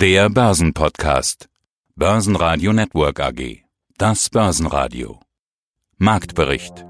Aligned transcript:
Der 0.00 0.30
Börsenpodcast. 0.30 1.50
Börsenradio 1.94 2.72
Network 2.72 3.20
AG. 3.20 3.64
Das 3.98 4.30
Börsenradio. 4.30 5.20
Marktbericht. 5.98 6.86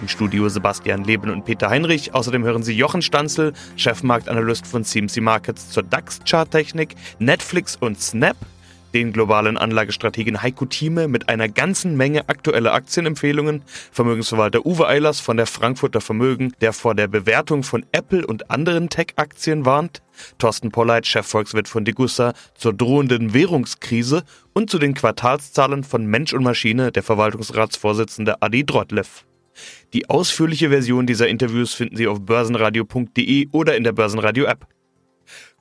Im 0.00 0.06
Studio 0.06 0.48
Sebastian 0.48 1.02
Leben 1.02 1.30
und 1.30 1.44
Peter 1.44 1.68
Heinrich. 1.68 2.14
Außerdem 2.14 2.44
hören 2.44 2.62
Sie 2.62 2.74
Jochen 2.74 3.02
Stanzel, 3.02 3.54
Chefmarktanalyst 3.74 4.68
von 4.68 4.84
CMC 4.84 5.20
Markets 5.20 5.70
zur 5.70 5.82
DAX-Charttechnik, 5.82 6.94
Netflix 7.18 7.74
und 7.74 8.00
Snap 8.00 8.36
den 8.94 9.12
globalen 9.12 9.56
Anlagestrategen 9.56 10.42
Heiko 10.42 10.66
Thieme 10.66 11.08
mit 11.08 11.28
einer 11.28 11.48
ganzen 11.48 11.96
Menge 11.96 12.28
aktueller 12.28 12.72
Aktienempfehlungen, 12.72 13.62
Vermögensverwalter 13.90 14.64
Uwe 14.64 14.86
Eilers 14.86 15.20
von 15.20 15.36
der 15.36 15.46
Frankfurter 15.46 16.00
Vermögen, 16.00 16.52
der 16.60 16.72
vor 16.72 16.94
der 16.94 17.08
Bewertung 17.08 17.62
von 17.62 17.84
Apple 17.92 18.26
und 18.26 18.50
anderen 18.50 18.88
Tech-Aktien 18.88 19.64
warnt, 19.64 20.02
Thorsten 20.38 20.70
Polleit, 20.70 21.06
Chefvolkswirt 21.06 21.68
von 21.68 21.84
Degussa, 21.84 22.34
zur 22.54 22.72
drohenden 22.72 23.34
Währungskrise 23.34 24.24
und 24.52 24.70
zu 24.70 24.78
den 24.78 24.94
Quartalszahlen 24.94 25.84
von 25.84 26.06
Mensch 26.06 26.32
und 26.32 26.42
Maschine, 26.44 26.92
der 26.92 27.02
Verwaltungsratsvorsitzende 27.02 28.42
Adi 28.42 28.64
Drotlev. 28.64 29.24
Die 29.92 30.08
ausführliche 30.08 30.70
Version 30.70 31.06
dieser 31.06 31.28
Interviews 31.28 31.74
finden 31.74 31.96
Sie 31.96 32.06
auf 32.06 32.20
börsenradio.de 32.20 33.48
oder 33.52 33.76
in 33.76 33.84
der 33.84 33.92
Börsenradio-App. 33.92 34.66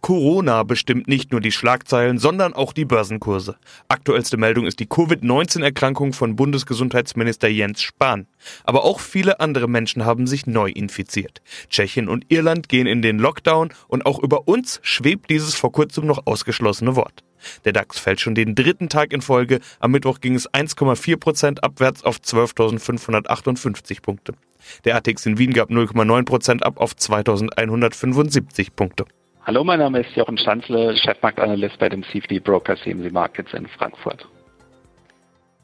Corona 0.01 0.63
bestimmt 0.63 1.07
nicht 1.07 1.31
nur 1.31 1.41
die 1.41 1.51
Schlagzeilen, 1.51 2.17
sondern 2.17 2.53
auch 2.53 2.73
die 2.73 2.85
Börsenkurse. 2.85 3.57
Aktuellste 3.87 4.35
Meldung 4.35 4.65
ist 4.65 4.79
die 4.79 4.87
Covid-19-Erkrankung 4.87 6.13
von 6.13 6.35
Bundesgesundheitsminister 6.35 7.47
Jens 7.47 7.83
Spahn. 7.83 8.25
Aber 8.63 8.83
auch 8.83 8.99
viele 8.99 9.39
andere 9.39 9.67
Menschen 9.67 10.03
haben 10.03 10.25
sich 10.25 10.47
neu 10.47 10.71
infiziert. 10.71 11.43
Tschechien 11.69 12.09
und 12.09 12.25
Irland 12.29 12.67
gehen 12.67 12.87
in 12.87 13.03
den 13.03 13.19
Lockdown 13.19 13.69
und 13.87 14.07
auch 14.07 14.17
über 14.17 14.47
uns 14.47 14.79
schwebt 14.81 15.29
dieses 15.29 15.53
vor 15.53 15.71
kurzem 15.71 16.07
noch 16.07 16.25
ausgeschlossene 16.25 16.95
Wort. 16.95 17.23
Der 17.65 17.73
DAX 17.73 17.99
fällt 17.99 18.21
schon 18.21 18.33
den 18.33 18.55
dritten 18.55 18.89
Tag 18.89 19.13
in 19.13 19.21
Folge. 19.21 19.59
Am 19.79 19.91
Mittwoch 19.91 20.19
ging 20.19 20.33
es 20.33 20.49
1,4 20.49 21.17
Prozent 21.17 21.63
abwärts 21.63 22.03
auf 22.03 22.17
12.558 22.17 24.01
Punkte. 24.01 24.33
Der 24.83 24.95
ATX 24.95 25.27
in 25.27 25.37
Wien 25.37 25.53
gab 25.53 25.69
0,9 25.69 26.25
Prozent 26.25 26.63
ab 26.63 26.79
auf 26.79 26.93
2.175 26.93 28.69
Punkte. 28.75 29.05
Hallo, 29.43 29.63
mein 29.63 29.79
Name 29.79 30.01
ist 30.01 30.15
Jochen 30.15 30.37
Schanzle, 30.37 30.95
Chefmarktanalyst 30.95 31.79
bei 31.79 31.89
dem 31.89 32.03
CFD 32.03 32.39
Broker 32.39 32.75
CMC 32.75 33.11
Markets 33.11 33.51
in 33.53 33.65
Frankfurt. 33.65 34.27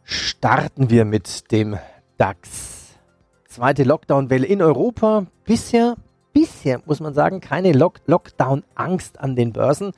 Starten 0.03 0.89
wir 0.89 1.06
mit 1.06 1.52
dem 1.52 1.78
DAX. 2.17 2.98
Zweite 3.45 3.83
Lockdown-Welle 3.83 4.48
in 4.48 4.64
Europa. 4.64 5.28
Bisher, 5.45 5.95
bisher 6.33 6.81
muss 6.88 7.00
man 7.02 7.14
sagen, 7.14 7.39
keine 7.39 7.72
Lock 7.72 8.00
Lockdown-Angst 8.08 9.20
an 9.20 9.36
den 9.36 9.53
Börsen. 9.53 9.92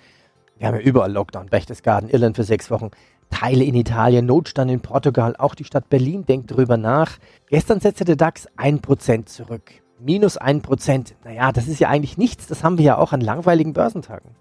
Wir 0.57 0.67
haben 0.67 0.75
ja 0.75 0.81
überall 0.81 1.13
Lockdown. 1.13 1.45
Berchtesgaden, 1.45 2.09
Irland 2.09 2.35
für 2.35 2.43
sechs 2.43 2.69
Wochen. 2.69 2.91
Teile 3.29 3.63
in 3.63 3.75
Italien, 3.75 4.25
Notstand 4.25 4.69
in 4.71 4.81
Portugal, 4.81 5.37
auch 5.37 5.55
die 5.55 5.63
Stadt 5.63 5.87
Berlin 5.87 6.25
denkt 6.25 6.51
darüber 6.51 6.75
nach. 6.75 7.17
Gestern 7.47 7.79
setzte 7.79 8.03
der 8.03 8.17
DAX 8.17 8.49
1% 8.57 9.27
zurück 9.27 9.71
minus 9.99 10.37
ein 10.37 10.61
Prozent. 10.61 11.15
Naja, 11.23 11.51
das 11.51 11.67
ist 11.67 11.79
ja 11.79 11.89
eigentlich 11.89 12.17
nichts. 12.17 12.47
Das 12.47 12.63
haben 12.63 12.77
wir 12.77 12.85
ja 12.85 12.97
auch 12.97 13.13
an 13.13 13.21
langweiligen 13.21 13.73
Börsentagen. 13.73 14.31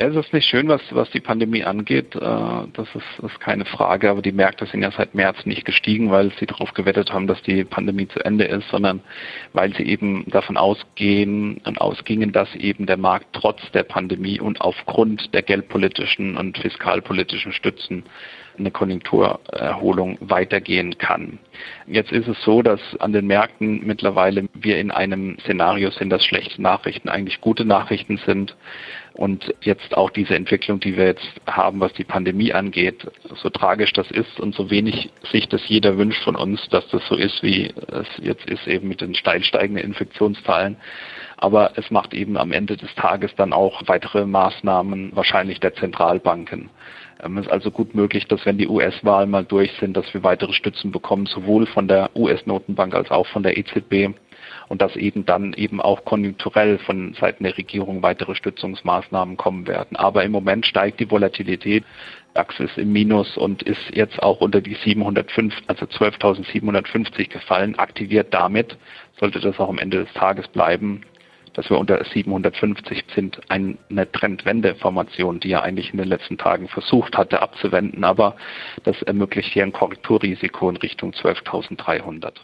Ja, 0.00 0.06
es 0.06 0.14
ist 0.14 0.32
nicht 0.32 0.48
schön, 0.48 0.68
was, 0.68 0.80
was 0.90 1.10
die 1.10 1.18
Pandemie 1.18 1.64
angeht. 1.64 2.14
Äh, 2.14 2.20
das 2.20 2.86
ist, 2.94 3.24
ist 3.24 3.40
keine 3.40 3.64
Frage. 3.64 4.10
Aber 4.10 4.22
die 4.22 4.30
Märkte 4.30 4.64
sind 4.66 4.82
ja 4.82 4.92
seit 4.92 5.16
März 5.16 5.44
nicht 5.44 5.64
gestiegen, 5.64 6.12
weil 6.12 6.30
sie 6.38 6.46
darauf 6.46 6.72
gewettet 6.72 7.12
haben, 7.12 7.26
dass 7.26 7.42
die 7.42 7.64
Pandemie 7.64 8.06
zu 8.06 8.24
Ende 8.24 8.44
ist, 8.44 8.68
sondern 8.68 9.00
weil 9.54 9.74
sie 9.74 9.82
eben 9.82 10.24
davon 10.30 10.56
ausgehen 10.56 11.60
und 11.64 11.80
ausgingen, 11.80 12.30
dass 12.30 12.54
eben 12.54 12.86
der 12.86 12.96
Markt 12.96 13.26
trotz 13.32 13.60
der 13.72 13.82
Pandemie 13.82 14.38
und 14.38 14.60
aufgrund 14.60 15.34
der 15.34 15.42
geldpolitischen 15.42 16.36
und 16.36 16.58
fiskalpolitischen 16.58 17.52
Stützen 17.52 18.04
eine 18.58 18.70
Konjunkturerholung 18.70 20.18
weitergehen 20.20 20.98
kann. 20.98 21.38
Jetzt 21.86 22.12
ist 22.12 22.28
es 22.28 22.40
so, 22.42 22.62
dass 22.62 22.80
an 23.00 23.12
den 23.12 23.26
Märkten 23.26 23.86
mittlerweile 23.86 24.48
wir 24.54 24.78
in 24.78 24.90
einem 24.90 25.38
Szenario 25.40 25.90
sind, 25.90 26.10
dass 26.10 26.24
schlechte 26.24 26.60
Nachrichten 26.60 27.08
eigentlich 27.08 27.40
gute 27.40 27.64
Nachrichten 27.64 28.18
sind. 28.26 28.56
Und 29.14 29.52
jetzt 29.62 29.96
auch 29.96 30.10
diese 30.10 30.36
Entwicklung, 30.36 30.78
die 30.78 30.96
wir 30.96 31.06
jetzt 31.06 31.28
haben, 31.44 31.80
was 31.80 31.92
die 31.94 32.04
Pandemie 32.04 32.52
angeht, 32.52 33.04
so 33.34 33.50
tragisch 33.50 33.92
das 33.92 34.08
ist 34.12 34.38
und 34.38 34.54
so 34.54 34.70
wenig 34.70 35.10
sich 35.32 35.48
das 35.48 35.66
jeder 35.66 35.98
wünscht 35.98 36.22
von 36.22 36.36
uns, 36.36 36.68
dass 36.68 36.86
das 36.90 37.04
so 37.08 37.16
ist, 37.16 37.42
wie 37.42 37.74
es 37.88 38.06
jetzt 38.18 38.48
ist, 38.48 38.68
eben 38.68 38.86
mit 38.86 39.00
den 39.00 39.16
steil 39.16 39.42
steigenden 39.42 39.84
Infektionszahlen. 39.84 40.76
Aber 41.36 41.72
es 41.76 41.90
macht 41.90 42.14
eben 42.14 42.36
am 42.36 42.52
Ende 42.52 42.76
des 42.76 42.94
Tages 42.94 43.34
dann 43.34 43.52
auch 43.52 43.82
weitere 43.86 44.24
Maßnahmen 44.24 45.16
wahrscheinlich 45.16 45.58
der 45.58 45.74
Zentralbanken. 45.74 46.70
Ähm, 47.22 47.38
es 47.38 47.46
ist 47.46 47.52
also 47.52 47.70
gut 47.70 47.94
möglich, 47.94 48.26
dass 48.26 48.44
wenn 48.46 48.58
die 48.58 48.68
US-Wahlen 48.68 49.30
mal 49.30 49.44
durch 49.44 49.72
sind, 49.80 49.96
dass 49.96 50.12
wir 50.14 50.22
weitere 50.22 50.52
Stützen 50.52 50.92
bekommen, 50.92 51.26
sowohl 51.26 51.66
von 51.66 51.88
der 51.88 52.10
US-Notenbank 52.16 52.94
als 52.94 53.10
auch 53.10 53.26
von 53.26 53.42
der 53.42 53.56
EZB 53.56 54.14
und 54.68 54.82
dass 54.82 54.96
eben 54.96 55.26
dann 55.26 55.52
eben 55.54 55.80
auch 55.80 56.04
konjunkturell 56.04 56.78
von 56.78 57.14
Seiten 57.14 57.44
der 57.44 57.56
Regierung 57.56 58.02
weitere 58.02 58.34
Stützungsmaßnahmen 58.34 59.36
kommen 59.36 59.66
werden. 59.66 59.96
Aber 59.96 60.24
im 60.24 60.32
Moment 60.32 60.66
steigt 60.66 61.00
die 61.00 61.10
Volatilität. 61.10 61.84
DAX 62.34 62.60
ist 62.60 62.78
im 62.78 62.92
Minus 62.92 63.36
und 63.36 63.62
ist 63.64 63.90
jetzt 63.92 64.22
auch 64.22 64.40
unter 64.40 64.60
die 64.60 64.74
705, 64.74 65.54
also 65.66 65.86
12.750 65.86 67.30
gefallen, 67.30 67.76
aktiviert 67.78 68.32
damit, 68.32 68.76
sollte 69.18 69.40
das 69.40 69.58
auch 69.58 69.68
am 69.68 69.78
Ende 69.78 70.04
des 70.04 70.12
Tages 70.12 70.46
bleiben, 70.46 71.02
dass 71.58 71.68
wir 71.70 71.78
unter 71.78 72.04
750 72.04 73.04
sind, 73.16 73.40
eine 73.48 74.12
Trendwendeformation, 74.12 75.40
die 75.40 75.50
er 75.50 75.64
eigentlich 75.64 75.90
in 75.90 75.98
den 75.98 76.06
letzten 76.06 76.38
Tagen 76.38 76.68
versucht 76.68 77.16
hatte 77.16 77.42
abzuwenden, 77.42 78.04
aber 78.04 78.36
das 78.84 79.02
ermöglicht 79.02 79.52
hier 79.52 79.64
ein 79.64 79.72
Korrekturrisiko 79.72 80.70
in 80.70 80.76
Richtung 80.76 81.10
12.300. 81.10 82.34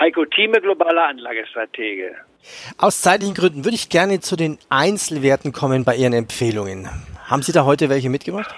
Heiko 0.00 0.24
Thieme, 0.24 0.60
globaler 0.60 1.06
Anlagestratege. 1.06 2.16
Aus 2.78 3.00
zeitlichen 3.00 3.36
Gründen 3.36 3.64
würde 3.64 3.76
ich 3.76 3.90
gerne 3.90 4.18
zu 4.18 4.34
den 4.34 4.58
Einzelwerten 4.70 5.52
kommen 5.52 5.84
bei 5.84 5.94
Ihren 5.94 6.14
Empfehlungen. 6.14 6.88
Haben 7.26 7.42
Sie 7.42 7.52
da 7.52 7.64
heute 7.64 7.90
welche 7.90 8.10
mitgebracht? 8.10 8.52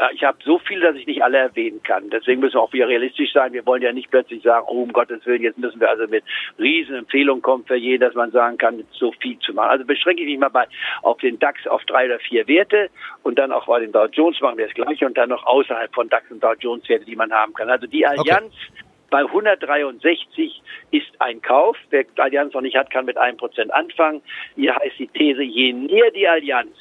Äh, 0.00 0.14
ich 0.14 0.24
habe 0.24 0.38
so 0.44 0.58
viel, 0.58 0.80
dass 0.80 0.96
ich 0.96 1.06
nicht 1.06 1.22
alle 1.22 1.38
erwähnen 1.38 1.82
kann. 1.82 2.10
Deswegen 2.10 2.40
müssen 2.40 2.54
wir 2.54 2.62
auch 2.62 2.72
wieder 2.72 2.88
realistisch 2.88 3.32
sein. 3.32 3.52
Wir 3.52 3.66
wollen 3.66 3.82
ja 3.82 3.92
nicht 3.92 4.10
plötzlich 4.10 4.42
sagen, 4.42 4.66
oh, 4.68 4.82
um 4.82 4.92
Gottes 4.92 5.24
Willen, 5.26 5.42
jetzt 5.42 5.58
müssen 5.58 5.80
wir 5.80 5.90
also 5.90 6.06
mit 6.08 6.24
Riesenempfehlungen 6.58 7.42
kommen 7.42 7.64
für 7.64 7.76
jeden, 7.76 8.00
dass 8.00 8.14
man 8.14 8.30
sagen 8.30 8.58
kann, 8.58 8.82
so 8.92 9.12
viel 9.12 9.38
zu 9.40 9.52
machen. 9.52 9.70
Also 9.70 9.84
beschränke 9.84 10.22
ich 10.22 10.28
mich 10.28 10.38
mal 10.38 10.48
bei, 10.48 10.66
auf 11.02 11.18
den 11.18 11.38
DAX 11.38 11.66
auf 11.66 11.84
drei 11.84 12.06
oder 12.06 12.18
vier 12.18 12.48
Werte 12.48 12.88
und 13.22 13.38
dann 13.38 13.52
auch 13.52 13.66
bei 13.66 13.80
den 13.80 13.92
Dow 13.92 14.06
Jones 14.06 14.40
machen 14.40 14.58
wir 14.58 14.66
das 14.66 14.74
Gleiche 14.74 15.06
und 15.06 15.16
dann 15.16 15.28
noch 15.28 15.44
außerhalb 15.44 15.92
von 15.94 16.08
DAX 16.08 16.30
und 16.30 16.42
Dow 16.42 16.54
Jones 16.58 16.88
Werte, 16.88 17.04
die 17.04 17.16
man 17.16 17.32
haben 17.32 17.52
kann. 17.52 17.68
Also 17.68 17.86
die 17.86 18.06
Allianz 18.06 18.52
okay. 18.72 18.84
bei 19.10 19.20
163 19.20 20.62
ist 20.90 21.20
ein 21.20 21.42
Kauf. 21.42 21.76
Wer 21.90 22.04
die 22.04 22.20
Allianz 22.20 22.54
noch 22.54 22.62
nicht 22.62 22.76
hat, 22.76 22.90
kann 22.90 23.04
mit 23.04 23.18
einem 23.18 23.36
Prozent 23.36 23.72
anfangen. 23.72 24.22
Hier 24.56 24.74
heißt 24.74 24.98
die 24.98 25.08
These, 25.08 25.42
je 25.42 25.72
näher 25.72 26.10
die 26.10 26.26
Allianz 26.26 26.74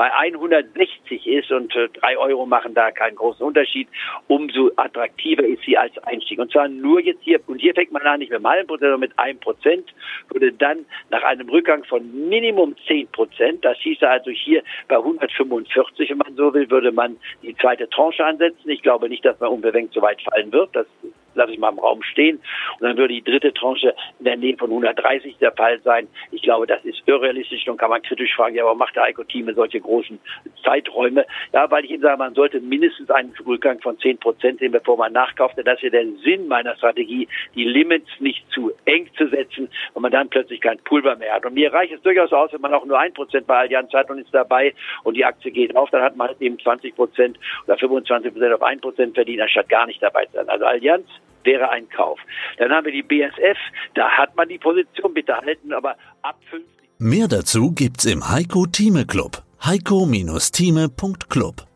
bei 0.00 0.10
160 0.14 1.26
ist 1.26 1.50
und 1.50 1.76
äh, 1.76 1.90
drei 1.90 2.16
Euro 2.16 2.46
machen 2.46 2.72
da 2.72 2.90
keinen 2.90 3.16
großen 3.16 3.44
Unterschied, 3.44 3.86
umso 4.28 4.70
attraktiver 4.76 5.44
ist 5.44 5.62
sie 5.66 5.76
als 5.76 5.92
Einstieg. 6.04 6.38
Und 6.38 6.50
zwar 6.50 6.68
nur 6.68 7.00
jetzt 7.00 7.22
hier, 7.22 7.38
und 7.46 7.58
hier 7.58 7.74
fängt 7.74 7.92
man 7.92 8.00
an 8.06 8.20
nicht 8.20 8.30
mit 8.30 8.38
einem 8.38 8.48
halben 8.48 8.66
Prozent, 8.66 8.80
sondern 8.80 9.00
mit 9.00 9.18
einem 9.18 9.40
Prozent, 9.40 9.92
würde 10.30 10.54
dann 10.54 10.86
nach 11.10 11.22
einem 11.22 11.50
Rückgang 11.50 11.84
von 11.84 12.30
Minimum 12.30 12.76
10 12.86 13.08
Prozent, 13.08 13.62
das 13.62 13.76
hieße 13.80 14.08
also 14.08 14.30
hier 14.30 14.62
bei 14.88 14.96
145, 14.96 16.08
wenn 16.08 16.16
man 16.16 16.34
so 16.34 16.54
will, 16.54 16.70
würde 16.70 16.92
man 16.92 17.18
die 17.42 17.54
zweite 17.56 17.86
Tranche 17.90 18.24
ansetzen. 18.24 18.70
Ich 18.70 18.80
glaube 18.80 19.06
nicht, 19.06 19.26
dass 19.26 19.38
man 19.38 19.50
unbedingt 19.50 19.92
so 19.92 20.00
weit 20.00 20.22
fallen 20.22 20.50
wird. 20.50 20.74
Das 20.74 20.86
lasse 21.34 21.52
ich 21.52 21.58
mal 21.58 21.70
im 21.70 21.78
Raum 21.78 22.02
stehen. 22.02 22.40
Und 22.78 22.88
dann 22.88 22.96
würde 22.96 23.14
die 23.14 23.22
dritte 23.22 23.52
Tranche 23.52 23.94
in 24.18 24.24
der 24.24 24.36
Nähe 24.36 24.56
von 24.56 24.70
130 24.70 25.36
der 25.38 25.52
Fall 25.52 25.80
sein. 25.80 26.08
Ich 26.30 26.42
glaube, 26.42 26.66
das 26.66 26.84
ist 26.84 27.02
irrealistisch 27.06 27.66
und 27.68 27.78
kann 27.78 27.90
man 27.90 28.02
kritisch 28.02 28.34
fragen, 28.34 28.56
ja, 28.56 28.64
warum 28.64 28.78
macht 28.78 28.96
der 28.96 29.04
Eiko 29.04 29.24
Team 29.24 29.52
solche 29.54 29.80
großen 29.80 30.18
Zeiträume? 30.64 31.26
Ja, 31.52 31.70
weil 31.70 31.84
ich 31.84 31.90
Ihnen 31.90 32.02
sage, 32.02 32.18
man 32.18 32.34
sollte 32.34 32.60
mindestens 32.60 33.10
einen 33.10 33.34
Rückgang 33.46 33.80
von 33.80 33.98
10 33.98 34.18
Prozent 34.18 34.60
sehen, 34.60 34.72
bevor 34.72 34.96
man 34.96 35.12
nachkauft. 35.12 35.56
Denn 35.56 35.64
das 35.64 35.76
ist 35.76 35.84
ja 35.84 35.90
der 35.90 36.06
Sinn 36.22 36.48
meiner 36.48 36.76
Strategie, 36.76 37.28
die 37.54 37.64
Limits 37.64 38.08
nicht 38.20 38.44
zu 38.52 38.72
eng 38.84 39.08
zu 39.16 39.28
setzen, 39.28 39.68
weil 39.94 40.02
man 40.02 40.12
dann 40.12 40.28
plötzlich 40.28 40.60
kein 40.60 40.78
Pulver 40.78 41.16
mehr 41.16 41.34
hat. 41.34 41.46
Und 41.46 41.54
mir 41.54 41.72
reicht 41.72 41.92
es 41.92 42.02
durchaus 42.02 42.32
aus, 42.32 42.52
wenn 42.52 42.60
man 42.60 42.74
auch 42.74 42.84
nur 42.84 42.98
ein 42.98 43.12
Prozent 43.12 43.46
bei 43.46 43.58
Allianz 43.58 43.92
hat 43.92 44.10
und 44.10 44.18
ist 44.18 44.32
dabei 44.32 44.74
und 45.04 45.16
die 45.16 45.24
Aktie 45.24 45.50
geht 45.50 45.76
auf, 45.76 45.90
dann 45.90 46.02
hat 46.02 46.16
man 46.16 46.28
halt 46.28 46.40
eben 46.40 46.58
20 46.58 46.94
Prozent 46.94 47.38
oder 47.66 47.76
25 47.76 48.32
Prozent 48.32 48.54
auf 48.54 48.62
ein 48.62 48.80
Prozent 48.80 49.14
verdient, 49.14 49.40
anstatt 49.40 49.68
gar 49.68 49.86
nicht 49.86 50.02
dabei 50.02 50.26
zu 50.26 50.32
sein. 50.32 50.48
Also 50.48 50.64
Allianz 50.64 51.06
wäre 51.44 51.70
ein 51.70 51.88
Kauf. 51.88 52.18
Dann 52.58 52.70
haben 52.70 52.84
wir 52.84 52.92
die 52.92 53.02
BSF, 53.02 53.56
da 53.94 54.10
hat 54.10 54.36
man 54.36 54.48
die 54.48 54.58
Position 54.58 55.14
bitte 55.14 55.34
halten, 55.36 55.72
aber 55.72 55.96
ab 56.22 56.38
50. 56.50 56.68
Mehr 56.98 57.28
dazu 57.28 57.72
gibt's 57.72 58.04
im 58.04 58.28
Heiko 58.28 58.66
Thieme 58.66 59.06
Club. 59.06 59.42
Heiko-Thieme.club 59.64 61.66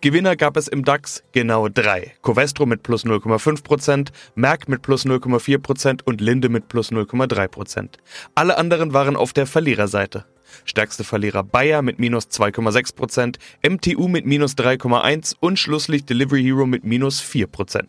Gewinner 0.00 0.34
gab 0.34 0.56
es 0.56 0.66
im 0.66 0.82
DAX 0.82 1.22
genau 1.32 1.68
drei. 1.68 2.14
Covestro 2.22 2.64
mit 2.64 2.82
plus 2.82 3.04
0,5%, 3.04 4.08
Merck 4.34 4.66
mit 4.66 4.80
plus 4.80 5.04
0,4% 5.04 6.02
und 6.04 6.22
Linde 6.22 6.48
mit 6.48 6.68
plus 6.68 6.90
0,3%. 6.90 7.98
Alle 8.34 8.56
anderen 8.56 8.94
waren 8.94 9.16
auf 9.16 9.34
der 9.34 9.46
Verliererseite. 9.46 10.24
Stärkste 10.64 11.04
Verlierer 11.04 11.44
Bayer 11.44 11.82
mit 11.82 11.98
minus 11.98 12.28
2,6%, 12.28 13.36
MTU 13.62 14.08
mit 14.08 14.24
minus 14.24 14.54
3,1% 14.54 15.34
und 15.40 15.58
schlusslich 15.58 16.06
Delivery 16.06 16.42
Hero 16.42 16.64
mit 16.64 16.84
minus 16.84 17.22
4%. 17.22 17.84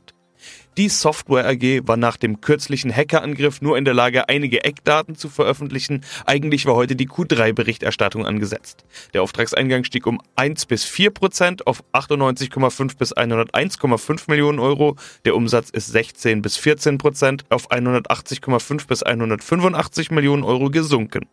Die 0.78 0.88
Software 0.88 1.46
AG 1.50 1.86
war 1.86 1.98
nach 1.98 2.16
dem 2.16 2.40
kürzlichen 2.40 2.96
Hackerangriff 2.96 3.62
nur 3.62 3.78
in 3.78 3.84
der 3.84 3.94
Lage, 3.94 4.30
einige 4.30 4.64
Eckdaten 4.64 5.18
zu 5.18 5.28
veröffentlichen. 5.28 6.06
Eigentlich 6.26 6.66
war 6.66 6.76
heute 6.76 6.96
die 6.96 7.10
Q3-Berichterstattung 7.10 8.26
angesetzt. 8.26 8.86
Der 9.14 9.22
Auftragseingang 9.22 9.84
stieg 9.84 10.08
um 10.08 10.22
1 10.38 10.68
bis 10.68 10.86
4 10.86 11.12
Prozent 11.12 11.68
auf 11.68 11.84
98,5 11.92 12.98
bis 12.98 13.14
101,5 13.14 14.24
Millionen 14.30 14.60
Euro. 14.60 14.96
Der 15.26 15.36
Umsatz 15.36 15.72
ist 15.72 15.88
16 15.88 16.42
bis 16.42 16.56
14 16.56 16.98
Prozent 16.98 17.44
auf 17.50 17.70
180,5 17.70 18.88
bis 18.88 19.04
185 19.04 20.10
Millionen 20.12 20.44
Euro 20.44 20.70
gesunken. 20.70 21.28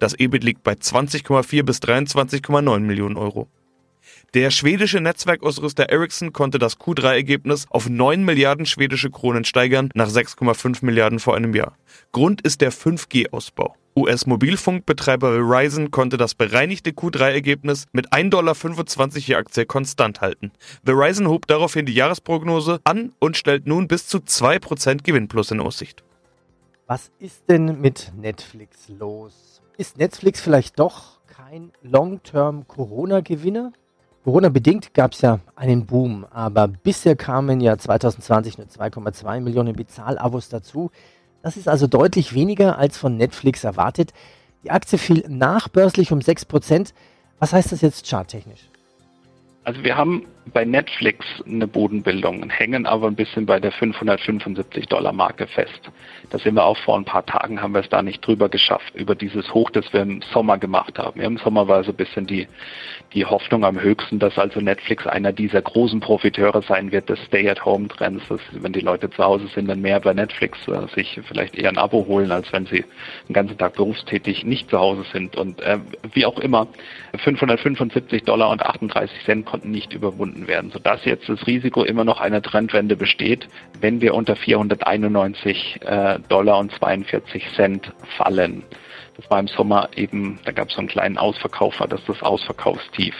Das 0.00 0.14
EBIT 0.18 0.42
liegt 0.42 0.64
bei 0.64 0.72
20,4 0.72 1.62
bis 1.62 1.78
23,9 1.78 2.80
Millionen 2.80 3.16
Euro. 3.16 3.48
Der 4.32 4.52
schwedische 4.52 5.00
Netzwerkausrüster 5.00 5.88
Ericsson 5.88 6.32
konnte 6.32 6.60
das 6.60 6.78
Q3-Ergebnis 6.78 7.66
auf 7.68 7.88
9 7.88 8.24
Milliarden 8.24 8.64
schwedische 8.64 9.10
Kronen 9.10 9.44
steigern, 9.44 9.90
nach 9.94 10.08
6,5 10.08 10.84
Milliarden 10.84 11.18
vor 11.18 11.34
einem 11.34 11.52
Jahr. 11.52 11.76
Grund 12.12 12.40
ist 12.42 12.60
der 12.60 12.72
5G-Ausbau. 12.72 13.74
US-Mobilfunkbetreiber 13.96 15.32
Verizon 15.32 15.90
konnte 15.90 16.16
das 16.16 16.36
bereinigte 16.36 16.90
Q3-Ergebnis 16.90 17.86
mit 17.90 18.12
1,25 18.12 18.30
Dollar 18.30 18.54
je 19.16 19.34
Aktie 19.34 19.66
konstant 19.66 20.20
halten. 20.20 20.52
Verizon 20.84 21.26
hob 21.26 21.48
daraufhin 21.48 21.86
die 21.86 21.94
Jahresprognose 21.94 22.78
an 22.84 23.12
und 23.18 23.36
stellt 23.36 23.66
nun 23.66 23.88
bis 23.88 24.06
zu 24.06 24.18
2% 24.18 25.02
Gewinnplus 25.02 25.50
in 25.50 25.58
Aussicht. 25.58 26.04
Was 26.86 27.10
ist 27.18 27.42
denn 27.48 27.80
mit 27.80 28.12
Netflix 28.16 28.88
los? 28.88 29.60
Ist 29.76 29.98
Netflix 29.98 30.40
vielleicht 30.40 30.78
doch 30.78 31.18
kein 31.26 31.72
Long-Term 31.82 32.68
Corona-Gewinner? 32.68 33.72
Corona-bedingt 34.24 34.92
gab 34.92 35.12
es 35.12 35.22
ja 35.22 35.40
einen 35.56 35.86
Boom, 35.86 36.26
aber 36.30 36.68
bisher 36.68 37.16
kamen 37.16 37.60
ja 37.60 37.78
2020 37.78 38.58
nur 38.58 38.66
2,2 38.66 39.40
Millionen 39.40 39.74
Bezahlabos 39.74 40.50
dazu. 40.50 40.90
Das 41.42 41.56
ist 41.56 41.68
also 41.68 41.86
deutlich 41.86 42.34
weniger 42.34 42.76
als 42.78 42.98
von 42.98 43.16
Netflix 43.16 43.64
erwartet. 43.64 44.12
Die 44.62 44.70
Aktie 44.70 44.98
fiel 44.98 45.24
nachbörslich 45.26 46.12
um 46.12 46.18
6%. 46.18 46.92
Was 47.38 47.54
heißt 47.54 47.72
das 47.72 47.80
jetzt 47.80 48.06
charttechnisch? 48.06 48.68
Also 49.64 49.82
wir 49.84 49.96
haben 49.96 50.26
bei 50.52 50.64
Netflix 50.64 51.26
eine 51.46 51.66
Bodenbildung, 51.66 52.48
hängen 52.50 52.86
aber 52.86 53.06
ein 53.06 53.14
bisschen 53.14 53.46
bei 53.46 53.60
der 53.60 53.72
575 53.72 54.86
Dollar 54.86 55.12
Marke 55.12 55.46
fest. 55.46 55.90
Da 56.30 56.38
sind 56.38 56.54
wir 56.54 56.64
auch 56.64 56.76
vor 56.78 56.96
ein 56.96 57.04
paar 57.04 57.24
Tagen, 57.24 57.60
haben 57.60 57.74
wir 57.74 57.80
es 57.80 57.88
da 57.88 58.02
nicht 58.02 58.26
drüber 58.26 58.48
geschafft, 58.48 58.94
über 58.94 59.14
dieses 59.14 59.52
Hoch, 59.54 59.70
das 59.70 59.92
wir 59.92 60.02
im 60.02 60.22
Sommer 60.32 60.58
gemacht 60.58 60.98
haben. 60.98 61.20
Im 61.20 61.38
Sommer 61.38 61.68
war 61.68 61.84
so 61.84 61.92
ein 61.92 61.96
bisschen 61.96 62.26
die, 62.26 62.48
die 63.12 63.24
Hoffnung 63.24 63.64
am 63.64 63.80
höchsten, 63.80 64.18
dass 64.18 64.38
also 64.38 64.60
Netflix 64.60 65.06
einer 65.06 65.32
dieser 65.32 65.62
großen 65.62 66.00
Profiteure 66.00 66.62
sein 66.62 66.92
wird 66.92 67.08
des 67.08 67.18
Stay-at-Home-Trends, 67.26 68.22
dass 68.28 68.40
wenn 68.52 68.72
die 68.72 68.80
Leute 68.80 69.10
zu 69.10 69.24
Hause 69.24 69.48
sind, 69.54 69.68
dann 69.68 69.80
mehr 69.80 70.00
bei 70.00 70.14
Netflix 70.14 70.58
äh, 70.68 70.86
sich 70.94 71.20
vielleicht 71.26 71.56
eher 71.56 71.70
ein 71.70 71.78
Abo 71.78 72.06
holen, 72.06 72.30
als 72.32 72.52
wenn 72.52 72.66
sie 72.66 72.84
den 73.28 73.32
ganzen 73.32 73.58
Tag 73.58 73.74
berufstätig 73.74 74.44
nicht 74.44 74.70
zu 74.70 74.78
Hause 74.78 75.04
sind. 75.12 75.36
Und 75.36 75.60
äh, 75.62 75.78
wie 76.12 76.26
auch 76.26 76.38
immer, 76.38 76.68
575 77.18 78.24
Dollar 78.24 78.50
und 78.50 78.62
38 78.62 79.24
Cent 79.24 79.46
konnten 79.46 79.70
nicht 79.70 79.92
überwunden 79.92 80.39
werden, 80.46 80.70
sodass 80.70 81.04
jetzt 81.04 81.28
das 81.28 81.46
Risiko 81.46 81.84
immer 81.84 82.04
noch 82.04 82.20
einer 82.20 82.42
Trendwende 82.42 82.96
besteht, 82.96 83.48
wenn 83.80 84.00
wir 84.00 84.14
unter 84.14 84.36
491 84.36 85.80
äh, 85.82 86.18
Dollar 86.28 86.58
und 86.58 86.72
42 86.72 87.44
Cent 87.54 87.92
fallen. 88.16 88.62
Das 89.16 89.30
war 89.30 89.40
im 89.40 89.48
Sommer 89.48 89.90
eben, 89.96 90.38
da 90.44 90.52
gab 90.52 90.68
es 90.68 90.74
so 90.74 90.78
einen 90.78 90.88
kleinen 90.88 91.18
Ausverkauf, 91.18 91.78
war 91.80 91.88
das 91.88 92.02
das 92.06 92.22
Ausverkaufstief. 92.22 93.14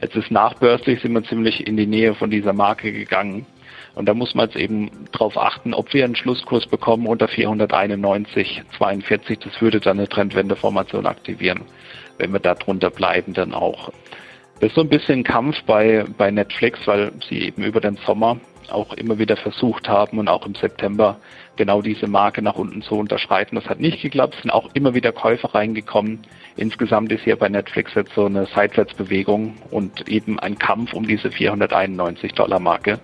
Jetzt 0.00 0.16
ist 0.16 0.30
nachbörslich, 0.30 1.00
sind 1.00 1.12
wir 1.12 1.24
ziemlich 1.24 1.66
in 1.66 1.76
die 1.76 1.86
Nähe 1.86 2.14
von 2.14 2.30
dieser 2.30 2.52
Marke 2.52 2.92
gegangen. 2.92 3.46
Und 3.94 4.06
da 4.06 4.14
muss 4.14 4.34
man 4.34 4.46
jetzt 4.46 4.56
eben 4.56 4.90
darauf 5.12 5.36
achten, 5.36 5.74
ob 5.74 5.92
wir 5.92 6.04
einen 6.04 6.16
Schlusskurs 6.16 6.66
bekommen 6.66 7.06
unter 7.06 7.28
491, 7.28 8.62
42. 8.78 9.40
Das 9.40 9.60
würde 9.60 9.80
dann 9.80 9.98
eine 9.98 10.08
Trendwendeformation 10.08 11.06
aktivieren. 11.06 11.62
Wenn 12.16 12.32
wir 12.32 12.40
da 12.40 12.54
drunter 12.54 12.90
bleiben, 12.90 13.34
dann 13.34 13.52
auch. 13.52 13.92
Das 14.60 14.68
ist 14.68 14.74
so 14.76 14.82
ein 14.82 14.88
bisschen 14.88 15.24
Kampf 15.24 15.62
bei, 15.64 16.04
bei 16.16 16.30
Netflix, 16.30 16.80
weil 16.86 17.12
sie 17.28 17.40
eben 17.40 17.64
über 17.64 17.80
den 17.80 17.96
Sommer 18.06 18.38
auch 18.70 18.92
immer 18.94 19.18
wieder 19.18 19.36
versucht 19.36 19.88
haben 19.88 20.18
und 20.18 20.28
auch 20.28 20.46
im 20.46 20.54
September 20.54 21.18
genau 21.56 21.82
diese 21.82 22.06
Marke 22.06 22.42
nach 22.42 22.54
unten 22.54 22.82
zu 22.82 22.96
unterschreiten. 22.96 23.56
Das 23.56 23.68
hat 23.68 23.80
nicht 23.80 24.00
geklappt, 24.00 24.36
sind 24.40 24.50
auch 24.50 24.70
immer 24.74 24.94
wieder 24.94 25.12
Käufer 25.12 25.54
reingekommen. 25.54 26.26
Insgesamt 26.56 27.12
ist 27.12 27.24
hier 27.24 27.36
bei 27.36 27.48
Netflix 27.48 27.94
jetzt 27.94 28.14
so 28.14 28.26
eine 28.26 28.46
Seitwärtsbewegung 28.46 29.56
und 29.70 30.08
eben 30.08 30.38
ein 30.38 30.58
Kampf 30.58 30.92
um 30.92 31.06
diese 31.06 31.30
491 31.30 32.32
Dollar 32.32 32.60
Marke, 32.60 33.00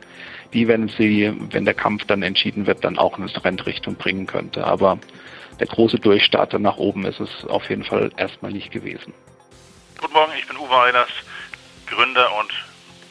die, 0.53 0.69
wenn 0.69 0.89
sie, 0.89 1.33
wenn 1.51 1.65
der 1.65 1.75
Kampf 1.75 2.05
dann 2.07 2.23
entschieden 2.23 2.67
wird, 2.67 2.85
dann 2.85 2.99
auch 2.99 3.19
eine 3.19 3.27
Trendrichtung 3.27 3.97
bringen 3.97 4.27
könnte. 4.27 4.65
Aber 4.65 4.99
der 5.61 5.67
große 5.67 5.99
Durchstarter 5.99 6.59
nach 6.59 6.77
oben 6.77 7.05
ist 7.05 7.21
es 7.21 7.45
auf 7.47 7.69
jeden 7.69 7.85
Fall 7.85 8.11
erstmal 8.17 8.53
nicht 8.53 8.71
gewesen. 8.71 9.13
Guten 10.01 10.13
Morgen, 10.13 10.33
ich 10.39 10.47
bin 10.47 10.57
Uwe 10.57 10.81
Einers, 10.81 11.09
Gründer 11.91 12.29
und 12.39 12.53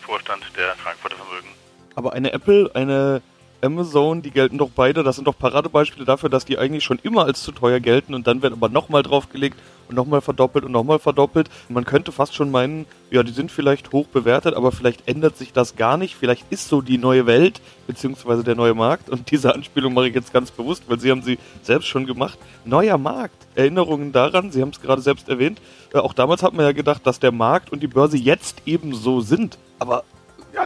Vorstand 0.02 0.44
der 0.56 0.76
Frankfurter 0.76 1.16
Vermögen. 1.16 1.50
Aber 1.96 2.14
eine 2.14 2.32
Apple, 2.32 2.70
eine 2.74 3.22
Amazon, 3.68 4.22
die 4.22 4.32
gelten 4.32 4.58
doch 4.58 4.70
beide, 4.74 5.04
das 5.04 5.18
sind 5.18 5.28
doch 5.28 5.38
Paradebeispiele 5.38 6.06
dafür, 6.06 6.30
dass 6.30 6.46
die 6.46 6.58
eigentlich 6.58 6.84
schon 6.84 7.00
immer 7.04 7.26
als 7.26 7.44
zu 7.44 7.52
teuer 7.52 7.80
gelten 7.80 8.16
und 8.16 8.26
dann 8.26 8.42
wird 8.42 8.54
aber 8.54 8.70
nochmal 8.70 9.04
draufgelegt 9.04 9.58
und 9.90 9.96
nochmal 9.96 10.22
verdoppelt 10.22 10.66
und 10.66 10.72
nochmal 10.72 11.00
verdoppelt. 11.00 11.50
Man 11.70 11.86
könnte 11.86 12.12
fast 12.12 12.34
schon 12.34 12.50
meinen, 12.50 12.86
ja, 13.12 13.24
die 13.24 13.32
sind 13.32 13.52
vielleicht 13.52 13.92
hoch 13.92 14.08
bewertet, 14.08 14.56
aber 14.56 14.72
vielleicht 14.72 15.08
ändert 15.08 15.38
sich 15.38 15.54
das 15.54 15.76
gar 15.76 15.98
nicht. 15.98 16.16
Vielleicht 16.16 16.46
ist 16.50 16.68
so 16.70 16.82
die 16.82 16.98
neue 16.98 17.26
Welt, 17.26 17.62
beziehungsweise 17.88 18.44
der 18.44 18.56
neue 18.56 18.74
Markt. 18.74 19.10
Und 19.10 19.32
diese 19.32 19.54
Anspielung 19.54 19.94
mache 19.94 20.08
ich 20.08 20.16
jetzt 20.16 20.34
ganz 20.34 20.52
bewusst, 20.52 20.84
weil 20.88 21.00
Sie 21.00 21.12
haben 21.12 21.22
sie 21.22 21.38
selbst 21.62 21.88
schon 21.88 22.06
gemacht. 22.06 22.40
Neuer 22.66 22.98
Markt. 22.98 23.48
Erinnerungen 23.56 24.12
daran, 24.12 24.52
Sie 24.52 24.62
haben 24.62 24.70
es 24.70 24.82
gerade 24.82 25.02
selbst 25.02 25.30
erwähnt. 25.30 25.60
Äh, 25.94 26.00
auch 26.00 26.14
damals 26.14 26.44
hat 26.44 26.54
man 26.54 26.66
ja 26.66 26.72
gedacht, 26.72 27.06
dass 27.06 27.20
der 27.20 27.32
Markt 27.32 27.72
und 27.72 27.82
die 27.82 27.88
Börse 27.88 28.18
jetzt 28.18 28.62
eben 28.66 28.94
so 28.94 29.22
sind. 29.22 29.58
Aber 29.80 30.04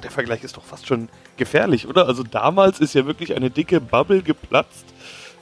der 0.03 0.11
Vergleich 0.11 0.43
ist 0.43 0.57
doch 0.57 0.63
fast 0.63 0.87
schon 0.87 1.09
gefährlich, 1.37 1.87
oder? 1.87 2.07
Also 2.07 2.23
damals 2.23 2.79
ist 2.79 2.93
ja 2.93 3.05
wirklich 3.05 3.35
eine 3.35 3.49
dicke 3.49 3.79
Bubble 3.79 4.21
geplatzt. 4.21 4.85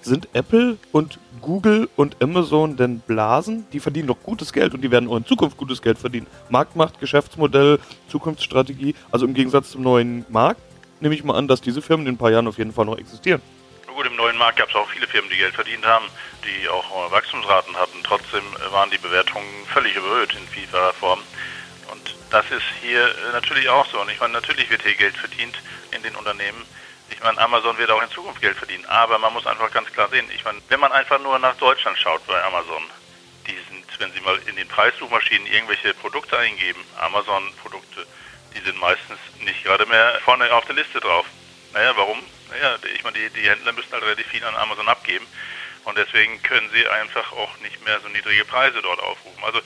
Sind 0.02 0.30
Apple 0.34 0.78
und 0.94 1.20
Google 1.42 1.90
und 1.98 2.22
Amazon 2.24 2.78
denn 2.78 3.00
Blasen? 3.02 3.68
Die 3.74 3.82
verdienen 3.82 4.08
doch 4.08 4.22
gutes 4.24 4.54
Geld 4.54 4.74
und 4.74 4.82
die 4.82 4.92
werden 4.92 5.10
auch 5.10 5.18
in 5.18 5.26
Zukunft 5.26 5.58
gutes 5.58 5.82
Geld 5.82 5.98
verdienen. 5.98 6.28
Marktmacht, 6.50 7.00
Geschäftsmodell, 7.02 7.80
Zukunftsstrategie. 8.08 8.96
Also 9.12 9.26
im 9.26 9.34
Gegensatz 9.34 9.72
zum 9.72 9.82
neuen 9.82 10.26
Markt 10.30 10.62
nehme 11.02 11.16
ich 11.16 11.24
mal 11.24 11.36
an, 11.36 11.48
dass 11.50 11.60
diese 11.60 11.82
Firmen 11.82 12.08
in 12.08 12.14
ein 12.14 12.18
paar 12.18 12.32
Jahren 12.32 12.48
auf 12.48 12.58
jeden 12.58 12.72
Fall 12.72 12.86
noch 12.86 12.98
existieren. 12.98 13.42
Gut, 13.94 14.08
im 14.08 14.16
neuen 14.16 14.38
Markt 14.38 14.60
gab 14.60 14.70
es 14.70 14.76
auch 14.76 14.88
viele 14.88 15.08
Firmen, 15.08 15.30
die 15.30 15.36
Geld 15.36 15.54
verdient 15.54 15.86
haben, 15.86 16.06
die 16.46 16.70
auch 16.70 17.12
Wachstumsraten 17.12 17.76
hatten. 17.76 17.98
Trotzdem 18.04 18.44
waren 18.72 18.90
die 18.92 18.98
Bewertungen 18.98 19.46
völlig 19.74 19.94
überhöht 19.98 20.34
in 20.40 20.48
vielfacher 20.48 20.94
Form. 20.94 21.20
Das 22.30 22.46
ist 22.52 22.64
hier 22.82 23.04
äh, 23.04 23.32
natürlich 23.34 23.70
auch 23.70 23.86
so. 23.88 24.00
Und 24.00 24.10
ich 24.10 24.20
meine, 24.20 24.34
natürlich 24.34 24.70
wird 24.70 24.84
hier 24.84 24.96
Geld 24.96 25.18
verdient 25.18 25.58
in 25.92 26.04
den 26.04 26.16
Unternehmen. 26.16 26.66
Ich 27.10 27.20
meine, 27.22 27.40
Amazon 27.40 27.78
wird 27.78 27.90
auch 27.90 28.04
in 28.04 28.10
Zukunft 28.12 28.42
Geld 28.42 28.58
verdienen. 28.58 28.86
Aber 28.86 29.18
man 29.18 29.34
muss 29.34 29.48
einfach 29.48 29.72
ganz 29.72 29.92
klar 29.92 30.10
sehen, 30.10 30.30
ich 30.34 30.44
meine, 30.46 30.60
wenn 30.70 30.80
man 30.80 30.92
einfach 30.92 31.20
nur 31.20 31.40
nach 31.40 31.56
Deutschland 31.58 31.98
schaut 31.98 32.26
bei 32.28 32.42
Amazon, 32.44 32.84
die 33.48 33.58
sind, 33.70 33.86
wenn 34.00 34.12
Sie 34.14 34.22
mal 34.22 34.40
in 34.46 34.56
den 34.56 34.68
Preissuchmaschinen 34.68 35.48
irgendwelche 35.48 35.94
Produkte 35.96 36.38
eingeben, 36.38 36.80
Amazon-Produkte, 37.00 38.06
die 38.56 38.60
sind 38.62 38.80
meistens 38.80 39.18
nicht 39.40 39.64
gerade 39.64 39.86
mehr 39.88 40.20
vorne 40.24 40.52
auf 40.54 40.66
der 40.66 40.76
Liste 40.76 41.00
drauf. 41.00 41.26
Naja, 41.74 41.94
warum? 41.96 42.20
Naja, 42.52 42.78
ich 42.94 43.04
meine, 43.04 43.18
die, 43.18 43.30
die 43.32 43.50
Händler 43.50 43.74
müssen 43.74 43.92
halt 43.92 44.04
relativ 44.04 44.28
viel 44.28 44.44
an 44.44 44.56
Amazon 44.56 44.88
abgeben. 44.88 45.26
Und 45.86 45.98
deswegen 45.98 46.42
können 46.44 46.70
sie 46.72 46.88
einfach 46.88 47.32
auch 47.34 47.58
nicht 47.60 47.84
mehr 47.86 48.00
so 48.02 48.10
niedrige 48.10 48.46
Preise 48.46 48.82
dort 48.82 49.00
aufrufen. 49.00 49.44
Also 49.44 49.62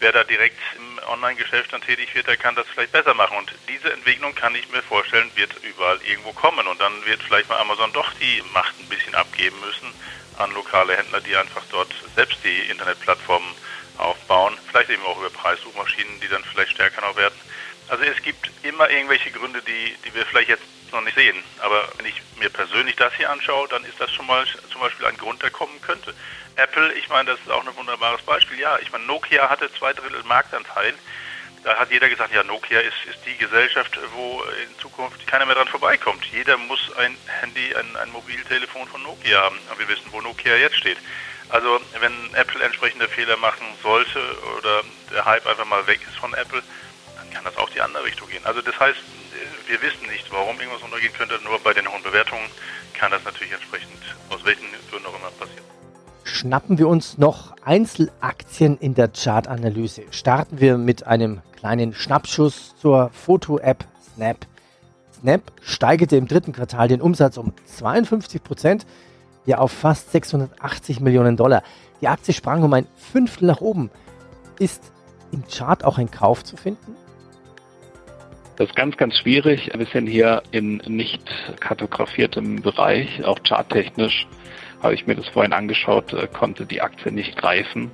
wer 0.00 0.12
da 0.12 0.24
direkt 0.24 0.58
im 0.76 0.98
Online-Geschäft 1.08 1.72
dann 1.72 1.82
tätig 1.82 2.14
wird, 2.14 2.26
der 2.26 2.36
kann 2.36 2.54
das 2.54 2.66
vielleicht 2.68 2.92
besser 2.92 3.14
machen. 3.14 3.36
Und 3.36 3.52
diese 3.68 3.92
Entwicklung 3.92 4.34
kann 4.34 4.54
ich 4.54 4.68
mir 4.70 4.82
vorstellen, 4.82 5.30
wird 5.36 5.54
überall 5.62 6.00
irgendwo 6.02 6.32
kommen. 6.32 6.66
Und 6.66 6.80
dann 6.80 6.92
wird 7.04 7.22
vielleicht 7.22 7.48
mal 7.48 7.58
Amazon 7.58 7.92
doch 7.92 8.12
die 8.14 8.42
Macht 8.52 8.74
ein 8.80 8.88
bisschen 8.88 9.14
abgeben 9.14 9.58
müssen 9.60 9.92
an 10.38 10.52
lokale 10.52 10.96
Händler, 10.96 11.20
die 11.20 11.36
einfach 11.36 11.62
dort 11.70 11.94
selbst 12.16 12.38
die 12.42 12.70
Internetplattformen 12.70 13.50
aufbauen. 13.98 14.56
Vielleicht 14.70 14.90
eben 14.90 15.04
auch 15.04 15.18
über 15.18 15.30
Preissuchmaschinen, 15.30 16.20
die 16.20 16.28
dann 16.28 16.42
vielleicht 16.44 16.72
stärker 16.72 17.02
noch 17.02 17.16
werden. 17.16 17.38
Also 17.88 18.04
es 18.04 18.22
gibt 18.22 18.50
immer 18.62 18.88
irgendwelche 18.88 19.30
Gründe, 19.30 19.60
die, 19.62 19.94
die 20.04 20.14
wir 20.14 20.24
vielleicht 20.24 20.48
jetzt 20.48 20.64
noch 20.92 21.02
nicht 21.02 21.16
sehen. 21.16 21.36
Aber 21.58 21.88
wenn 21.98 22.06
ich 22.06 22.22
mir 22.38 22.48
persönlich 22.48 22.96
das 22.96 23.12
hier 23.14 23.30
anschaue, 23.30 23.68
dann 23.68 23.84
ist 23.84 24.00
das 24.00 24.10
schon 24.12 24.26
mal 24.26 24.46
zum 24.70 24.80
Beispiel 24.80 25.06
ein 25.06 25.16
Grund, 25.16 25.42
der 25.42 25.50
kommen 25.50 25.80
könnte. 25.82 26.14
Apple, 26.60 26.92
ich 26.92 27.08
meine, 27.08 27.30
das 27.30 27.40
ist 27.40 27.50
auch 27.50 27.66
ein 27.66 27.76
wunderbares 27.76 28.22
Beispiel. 28.22 28.58
Ja, 28.58 28.78
ich 28.78 28.92
meine, 28.92 29.04
Nokia 29.04 29.48
hatte 29.48 29.72
zwei 29.72 29.92
Drittel 29.92 30.22
Marktanteil. 30.24 30.94
Da 31.64 31.76
hat 31.76 31.90
jeder 31.90 32.08
gesagt, 32.08 32.34
ja, 32.34 32.42
Nokia 32.42 32.80
ist, 32.80 32.96
ist 33.08 33.18
die 33.26 33.36
Gesellschaft, 33.36 33.98
wo 34.14 34.42
in 34.62 34.78
Zukunft 34.78 35.26
keiner 35.26 35.46
mehr 35.46 35.54
dran 35.54 35.68
vorbeikommt. 35.68 36.24
Jeder 36.26 36.56
muss 36.56 36.80
ein 36.96 37.16
Handy, 37.40 37.74
ein, 37.74 37.96
ein 37.96 38.10
Mobiltelefon 38.10 38.88
von 38.88 39.02
Nokia 39.02 39.42
haben. 39.42 39.58
Und 39.70 39.78
wir 39.78 39.88
wissen, 39.88 40.06
wo 40.10 40.20
Nokia 40.20 40.56
jetzt 40.56 40.76
steht. 40.76 40.98
Also 41.48 41.80
wenn 41.98 42.34
Apple 42.34 42.62
entsprechende 42.62 43.08
Fehler 43.08 43.36
machen 43.38 43.66
sollte 43.82 44.20
oder 44.58 44.82
der 45.10 45.24
Hype 45.24 45.46
einfach 45.46 45.66
mal 45.66 45.86
weg 45.86 46.00
ist 46.08 46.18
von 46.18 46.32
Apple, 46.34 46.62
dann 47.16 47.30
kann 47.30 47.44
das 47.44 47.56
auch 47.56 47.70
die 47.70 47.80
andere 47.80 48.04
Richtung 48.04 48.28
gehen. 48.28 48.44
Also 48.44 48.62
das 48.62 48.78
heißt, 48.78 49.00
wir 49.66 49.82
wissen 49.82 50.06
nicht, 50.08 50.30
warum 50.30 50.60
irgendwas 50.60 50.82
untergehen 50.82 51.12
könnte, 51.12 51.40
nur 51.42 51.58
bei 51.58 51.72
den 51.74 51.90
hohen 51.90 52.02
Bewertungen 52.02 52.50
kann 52.94 53.10
das 53.10 53.24
natürlich 53.24 53.52
entsprechend 53.52 54.02
aus 54.28 54.44
welchen 54.44 54.68
Gründen 54.90 55.06
auch 55.06 55.18
immer 55.18 55.30
passieren. 55.32 55.79
Schnappen 56.40 56.78
wir 56.78 56.88
uns 56.88 57.18
noch 57.18 57.54
Einzelaktien 57.66 58.78
in 58.78 58.94
der 58.94 59.08
Chartanalyse. 59.08 60.04
Starten 60.10 60.58
wir 60.58 60.78
mit 60.78 61.06
einem 61.06 61.42
kleinen 61.54 61.92
Schnappschuss 61.92 62.74
zur 62.76 63.10
Foto-App 63.10 63.84
Snap. 64.14 64.46
Snap 65.20 65.42
steigerte 65.60 66.16
im 66.16 66.26
dritten 66.26 66.54
Quartal 66.54 66.88
den 66.88 67.02
Umsatz 67.02 67.36
um 67.36 67.52
52 67.66 68.42
Prozent, 68.42 68.86
ja 69.44 69.58
auf 69.58 69.70
fast 69.70 70.12
680 70.12 71.00
Millionen 71.00 71.36
Dollar. 71.36 71.62
Die 72.00 72.08
Aktie 72.08 72.32
sprang 72.32 72.62
um 72.62 72.72
ein 72.72 72.86
Fünftel 72.96 73.46
nach 73.46 73.60
oben. 73.60 73.90
Ist 74.58 74.94
im 75.32 75.44
Chart 75.46 75.84
auch 75.84 75.98
ein 75.98 76.10
Kauf 76.10 76.42
zu 76.42 76.56
finden? 76.56 76.96
Das 78.56 78.70
ist 78.70 78.76
ganz, 78.76 78.96
ganz 78.96 79.18
schwierig. 79.18 79.70
Wir 79.76 79.86
sind 79.92 80.06
hier 80.06 80.42
in 80.52 80.78
nicht 80.86 81.22
kartografiertem 81.60 82.62
Bereich, 82.62 83.22
auch 83.26 83.40
charttechnisch 83.46 84.26
habe 84.82 84.94
ich 84.94 85.06
mir 85.06 85.14
das 85.14 85.28
vorhin 85.28 85.52
angeschaut, 85.52 86.12
äh, 86.12 86.26
konnte 86.26 86.66
die 86.66 86.80
Aktie 86.80 87.12
nicht 87.12 87.36
greifen. 87.36 87.90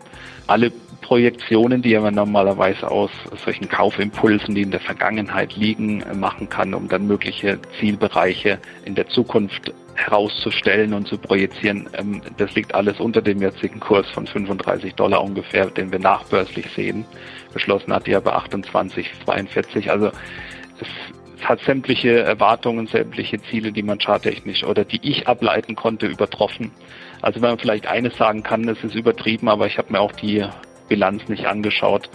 Alle 0.47 0.71
Projektionen, 1.01 1.83
die 1.83 1.97
man 1.99 2.15
normalerweise 2.15 2.91
aus 2.91 3.11
solchen 3.45 3.69
Kaufimpulsen, 3.69 4.55
die 4.55 4.63
in 4.63 4.71
der 4.71 4.81
Vergangenheit 4.81 5.55
liegen, 5.55 6.03
äh, 6.03 6.15
machen 6.15 6.49
kann, 6.49 6.75
um 6.75 6.89
dann 6.89 7.07
mögliche 7.07 7.59
Zielbereiche 7.79 8.59
in 8.85 8.95
der 8.95 9.09
Zukunft 9.09 9.73
herauszustellen 9.95 10.95
und 10.95 11.09
zu 11.09 11.19
projizieren. 11.19 11.89
Ähm, 11.95 12.23
das 12.37 12.55
liegt 12.55 12.75
alles 12.75 13.01
unter 13.01 13.23
dem 13.23 13.41
jetzigen 13.41 13.81
Kurs 13.81 14.09
von 14.11 14.27
35 14.27 14.95
Dollar 14.95 15.23
ungefähr, 15.23 15.67
den 15.67 15.91
wir 15.93 15.99
nachbörslich 15.99 16.67
sehen. 16.75 17.05
Beschlossen 17.53 17.93
hat 17.93 18.07
er 18.09 18.21
bei 18.21 18.33
28,42. 18.33 19.89
Also 19.89 20.11
es 20.81 20.89
hat 21.43 21.61
sämtliche 21.61 22.21
Erwartungen, 22.21 22.87
sämtliche 22.87 23.41
Ziele, 23.43 23.73
die 23.73 23.83
man 23.83 23.99
charttechnisch 23.99 24.65
oder 24.65 24.85
die 24.85 25.01
ich 25.03 25.29
ableiten 25.29 25.77
konnte, 25.77 26.07
übertroffen. 26.07 26.73
Also 27.23 27.41
wenn 27.43 27.51
man 27.51 27.59
vielleicht 27.59 27.87
eines 27.87 28.17
sagen 28.17 28.43
kann, 28.43 28.69
es 28.69 28.83
ist 28.83 28.95
übertrieben, 28.95 29.49
aber 29.49 29.67
ich 29.67 29.79
habe 29.79 29.93
mir 29.93 30.01
auch 30.01 30.13
die 30.13 30.45
Bilanz 30.89 31.29
nicht 31.29 31.47
angeschaut. 31.47 32.09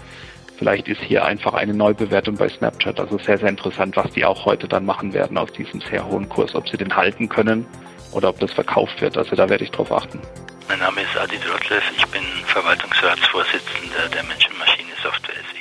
Vielleicht 0.57 0.87
ist 0.87 1.01
hier 1.01 1.25
einfach 1.25 1.55
eine 1.55 1.73
Neubewertung 1.73 2.35
bei 2.35 2.47
Snapchat. 2.47 2.99
Also 2.99 3.17
sehr, 3.17 3.37
sehr 3.37 3.49
interessant, 3.49 3.95
was 3.97 4.11
die 4.11 4.25
auch 4.25 4.45
heute 4.45 4.67
dann 4.67 4.85
machen 4.85 5.13
werden 5.13 5.37
aus 5.37 5.51
diesem 5.51 5.81
sehr 5.81 6.05
hohen 6.05 6.29
Kurs. 6.29 6.53
Ob 6.53 6.69
sie 6.69 6.77
den 6.77 6.95
halten 6.95 7.29
können 7.29 7.65
oder 8.11 8.29
ob 8.29 8.39
das 8.39 8.53
verkauft 8.53 9.01
wird. 9.01 9.17
Also 9.17 9.35
da 9.35 9.49
werde 9.49 9.63
ich 9.63 9.71
drauf 9.71 9.91
achten. 9.91 10.19
Mein 10.67 10.79
Name 10.79 11.01
ist 11.01 11.17
Adi 11.17 11.37
Drotlev. 11.39 11.83
Ich 11.97 12.05
bin 12.07 12.21
Verwaltungsratsvorsitzender 12.45 14.07
der 14.13 14.23
Menschenmaschine-Software 14.23 15.35
SE. 15.35 15.60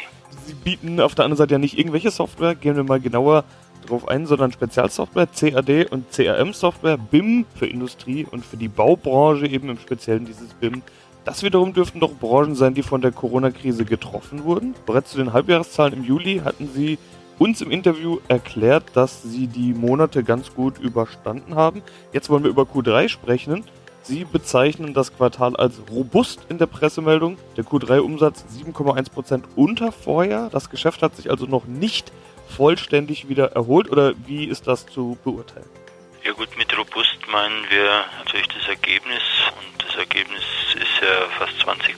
Bieten 0.64 1.00
auf 1.00 1.14
der 1.14 1.24
anderen 1.24 1.38
Seite 1.38 1.54
ja 1.54 1.58
nicht 1.58 1.78
irgendwelche 1.78 2.10
Software, 2.10 2.54
gehen 2.54 2.76
wir 2.76 2.84
mal 2.84 3.00
genauer 3.00 3.44
drauf 3.86 4.08
ein, 4.08 4.26
sondern 4.26 4.52
Spezialsoftware, 4.52 5.26
CAD 5.26 5.90
und 5.90 6.10
CRM-Software, 6.12 6.98
BIM 6.98 7.46
für 7.54 7.66
Industrie 7.66 8.26
und 8.30 8.44
für 8.44 8.56
die 8.56 8.68
Baubranche 8.68 9.46
eben 9.46 9.68
im 9.68 9.78
Speziellen 9.78 10.26
dieses 10.26 10.54
BIM. 10.54 10.82
Das 11.24 11.42
wiederum 11.42 11.72
dürften 11.72 12.00
doch 12.00 12.12
Branchen 12.12 12.54
sein, 12.54 12.74
die 12.74 12.82
von 12.82 13.00
der 13.00 13.12
Corona-Krise 13.12 13.84
getroffen 13.84 14.44
wurden. 14.44 14.74
Bereits 14.86 15.10
zu 15.10 15.18
den 15.18 15.32
Halbjahreszahlen 15.32 15.94
im 15.94 16.04
Juli 16.04 16.40
hatten 16.44 16.68
Sie 16.74 16.98
uns 17.38 17.60
im 17.60 17.70
Interview 17.70 18.18
erklärt, 18.28 18.84
dass 18.94 19.22
Sie 19.22 19.46
die 19.46 19.74
Monate 19.74 20.24
ganz 20.24 20.54
gut 20.54 20.78
überstanden 20.78 21.54
haben. 21.54 21.82
Jetzt 22.12 22.30
wollen 22.30 22.42
wir 22.42 22.50
über 22.50 22.62
Q3 22.62 23.08
sprechen. 23.08 23.64
Sie 24.02 24.24
bezeichnen 24.24 24.94
das 24.94 25.14
Quartal 25.14 25.56
als 25.56 25.74
robust 25.90 26.40
in 26.48 26.58
der 26.58 26.66
Pressemeldung. 26.66 27.38
Der 27.56 27.64
Q3-Umsatz 27.64 28.44
7,1% 28.56 29.42
unter 29.56 29.92
Vorjahr. 29.92 30.50
Das 30.50 30.70
Geschäft 30.70 31.02
hat 31.02 31.16
sich 31.16 31.30
also 31.30 31.46
noch 31.46 31.66
nicht 31.66 32.10
vollständig 32.48 33.28
wieder 33.28 33.52
erholt 33.52 33.90
oder 33.90 34.14
wie 34.26 34.44
ist 34.44 34.66
das 34.66 34.86
zu 34.86 35.16
beurteilen? 35.22 35.68
Ja 36.24 36.32
gut, 36.32 36.48
mit 36.58 36.76
robust 36.76 37.16
meinen 37.30 37.64
wir 37.70 38.04
natürlich 38.18 38.48
das 38.48 38.68
Ergebnis 38.68 39.22
und 39.56 39.84
das 39.86 39.96
Ergebnis 39.96 40.42
ist 40.74 41.00
ja 41.00 41.28
fast 41.38 41.54
20% 41.66 41.94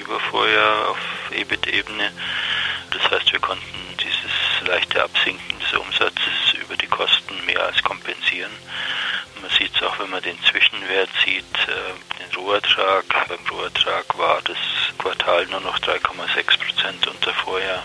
über 0.00 0.20
Vorjahr 0.20 0.90
auf 0.90 0.98
EBIT-Ebene. 1.32 2.12
Das 2.90 3.10
heißt, 3.10 3.32
wir 3.32 3.40
konnten 3.40 3.64
dieses 3.98 4.68
leichte 4.68 5.02
Absinken 5.02 5.58
des 5.58 5.78
Umsatzes 5.78 6.54
über 6.62 6.76
die 6.76 6.86
Kosten 6.86 7.34
mehr 7.46 7.64
als 7.64 7.82
kompensieren. 7.82 8.52
Auch, 9.94 10.00
wenn 10.00 10.10
man 10.10 10.22
den 10.22 10.38
Zwischenwert 10.44 11.10
sieht, 11.24 11.44
äh, 11.68 12.18
den 12.18 12.36
Rohertrag. 12.36 13.04
Beim 13.28 13.46
Rohertrag 13.50 14.18
war 14.18 14.40
das 14.42 14.56
Quartal 14.98 15.46
nur 15.46 15.60
noch 15.60 15.78
3,6 15.78 16.58
Prozent 16.58 17.06
unter 17.06 17.32
Vorjahr. 17.34 17.84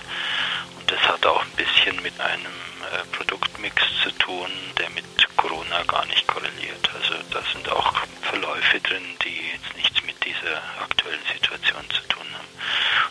Und 0.79 0.91
das 0.91 0.99
hat 1.01 1.25
auch 1.25 1.43
ein 1.43 1.51
bisschen 1.51 2.01
mit 2.01 2.19
einem 2.19 2.45
äh, 2.45 3.15
Produktmix 3.15 3.83
zu 4.03 4.11
tun, 4.17 4.49
der 4.77 4.89
mit 4.91 5.05
Corona 5.37 5.83
gar 5.83 6.05
nicht 6.07 6.25
korreliert. 6.27 6.89
Also 6.95 7.15
da 7.31 7.41
sind 7.53 7.69
auch 7.69 7.93
Verläufe 8.23 8.79
drin, 8.79 9.03
die 9.23 9.51
jetzt 9.53 9.75
nichts 9.75 10.03
mit 10.03 10.23
dieser 10.25 10.61
aktuellen 10.81 11.25
Situation 11.33 11.83
zu 11.89 12.01
tun 12.07 12.25
haben. 12.33 12.47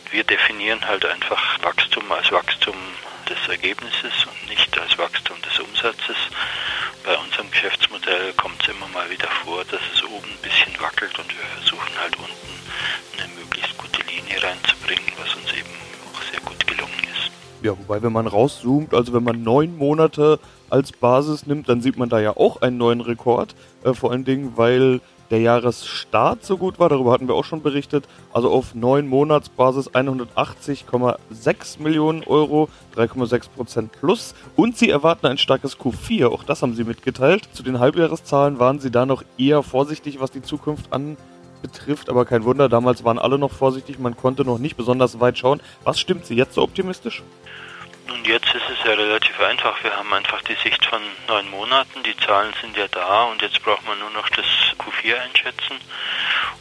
Und 0.04 0.12
wir 0.12 0.24
definieren 0.24 0.84
halt 0.86 1.04
einfach 1.04 1.62
Wachstum 1.62 2.10
als 2.10 2.32
Wachstum 2.32 2.76
des 3.28 3.48
Ergebnisses 3.48 4.26
und 4.26 4.48
nicht 4.48 4.76
als 4.78 4.96
Wachstum 4.98 5.40
des 5.42 5.58
Umsatzes 5.60 6.16
Geschäftsmodell 7.60 8.32
kommt 8.34 8.54
es 8.62 8.68
immer 8.68 8.86
mal 8.94 9.10
wieder 9.10 9.26
vor, 9.44 9.64
dass 9.64 9.80
es 9.92 10.04
oben 10.04 10.28
ein 10.30 10.42
bisschen 10.42 10.80
wackelt 10.80 11.18
und 11.18 11.26
wir 11.26 11.44
versuchen 11.58 11.90
halt 12.00 12.16
unten 12.16 13.18
eine 13.18 13.26
möglichst 13.34 13.76
gute 13.76 14.00
Linie 14.02 14.40
reinzubringen, 14.40 15.02
was 15.18 15.34
uns 15.34 15.52
eben 15.52 15.68
auch 16.14 16.22
sehr 16.30 16.38
gut 16.38 16.64
gelungen 16.68 17.02
ist. 17.02 17.32
Ja, 17.64 17.72
wobei, 17.72 18.00
wenn 18.00 18.12
man 18.12 18.28
rauszoomt, 18.28 18.94
also 18.94 19.12
wenn 19.12 19.24
man 19.24 19.42
neun 19.42 19.76
Monate 19.76 20.38
als 20.70 20.92
Basis 20.92 21.48
nimmt, 21.48 21.68
dann 21.68 21.80
sieht 21.80 21.98
man 21.98 22.08
da 22.08 22.20
ja 22.20 22.36
auch 22.36 22.62
einen 22.62 22.78
neuen 22.78 23.00
Rekord. 23.00 23.56
Äh, 23.82 23.92
vor 23.92 24.12
allen 24.12 24.24
Dingen, 24.24 24.52
weil 24.54 25.00
der 25.30 25.40
Jahresstart 25.40 26.44
so 26.44 26.56
gut 26.56 26.78
war, 26.78 26.88
darüber 26.88 27.12
hatten 27.12 27.28
wir 27.28 27.34
auch 27.34 27.44
schon 27.44 27.62
berichtet. 27.62 28.08
Also 28.32 28.50
auf 28.50 28.74
neun 28.74 29.06
Monatsbasis 29.06 29.90
180,6 29.90 31.82
Millionen 31.82 32.24
Euro, 32.24 32.68
3,6 32.96 33.48
Prozent 33.50 33.92
plus. 33.92 34.34
Und 34.56 34.76
sie 34.76 34.90
erwarten 34.90 35.26
ein 35.26 35.38
starkes 35.38 35.78
Q4, 35.78 36.28
auch 36.28 36.44
das 36.44 36.62
haben 36.62 36.74
sie 36.74 36.84
mitgeteilt. 36.84 37.48
Zu 37.52 37.62
den 37.62 37.78
Halbjahreszahlen 37.78 38.58
waren 38.58 38.80
sie 38.80 38.90
da 38.90 39.06
noch 39.06 39.22
eher 39.36 39.62
vorsichtig, 39.62 40.20
was 40.20 40.30
die 40.30 40.42
Zukunft 40.42 40.92
anbetrifft, 40.92 42.08
aber 42.08 42.24
kein 42.24 42.44
Wunder, 42.44 42.68
damals 42.68 43.04
waren 43.04 43.18
alle 43.18 43.38
noch 43.38 43.52
vorsichtig, 43.52 43.98
man 43.98 44.16
konnte 44.16 44.44
noch 44.44 44.58
nicht 44.58 44.76
besonders 44.76 45.20
weit 45.20 45.38
schauen. 45.38 45.60
Was 45.84 46.00
stimmt 46.00 46.24
sie 46.26 46.34
jetzt 46.34 46.54
so 46.54 46.62
optimistisch? 46.62 47.22
Nun, 48.08 48.24
jetzt 48.24 48.54
ist 48.54 48.68
es 48.70 48.78
ja 48.86 48.94
relativ 48.94 49.38
einfach. 49.38 49.84
Wir 49.84 49.94
haben 49.94 50.10
einfach 50.14 50.40
die 50.40 50.54
Sicht 50.54 50.82
von 50.86 51.02
neun 51.26 51.50
Monaten. 51.50 52.02
Die 52.04 52.16
Zahlen 52.16 52.54
sind 52.58 52.74
ja 52.74 52.88
da 52.88 53.24
und 53.24 53.42
jetzt 53.42 53.62
braucht 53.62 53.86
man 53.86 53.98
nur 53.98 54.08
noch 54.08 54.30
das 54.30 54.46
Q4 54.78 55.20
einschätzen. 55.20 55.78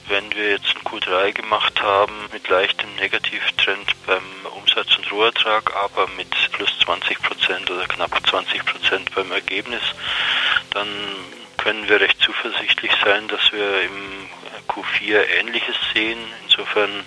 Wenn 0.10 0.30
wir 0.36 0.50
jetzt 0.52 0.76
ein 0.76 0.82
Q3 0.82 1.32
gemacht 1.32 1.82
haben 1.82 2.14
mit 2.34 2.50
leichtem 2.50 2.94
Negativtrend 2.98 3.96
beim 4.06 4.24
Umsatz 4.58 4.98
und 4.98 5.10
Rohertrag, 5.10 5.74
aber 5.74 6.08
mit 6.18 6.30
plus 6.52 6.80
20 6.80 7.22
Prozent 7.22 7.72
oder 7.72 7.88
knapp 7.88 8.12
20 8.28 8.66
Prozent 8.66 9.16
beim 9.16 9.32
Ergebnis, 9.32 9.84
dann 10.72 10.90
können 11.56 11.88
wir 11.88 12.02
recht 12.02 12.20
zuversichtlich 12.20 12.92
sein, 13.06 13.30
dass 13.30 13.54
wir 13.54 13.84
im 13.84 14.30
Q4 14.68 15.26
Ähnliches 15.40 15.78
sehen. 15.94 16.20
Insofern 16.44 17.06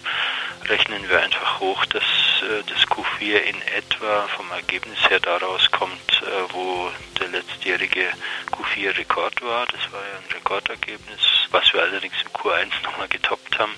rechnen 0.65 1.07
wir 1.11 1.21
einfach 1.21 1.61
hoch, 1.61 1.85
dass 1.87 2.05
das 2.43 2.87
Q4 2.89 3.37
in 3.37 3.63
etwa 3.63 4.27
vom 4.29 4.51
Ergebnis 4.53 4.99
her 5.09 5.21
daraus 5.21 5.71
kommt, 5.71 6.23
äh, 6.23 6.53
wo 6.53 6.91
der 7.19 7.29
letztjährige 7.29 8.07
Q4 8.53 8.97
Rekord 8.97 9.43
war. 9.43 9.67
Das 9.67 9.93
war 9.93 10.01
ja 10.01 10.19
ein 10.19 10.33
Rekordergebnis, 10.35 11.21
was 11.51 11.73
wir 11.73 11.83
allerdings 11.83 12.15
im 12.23 12.31
Q1 12.33 12.69
nochmal 12.85 13.09
getoppt 13.09 13.59
haben. 13.59 13.75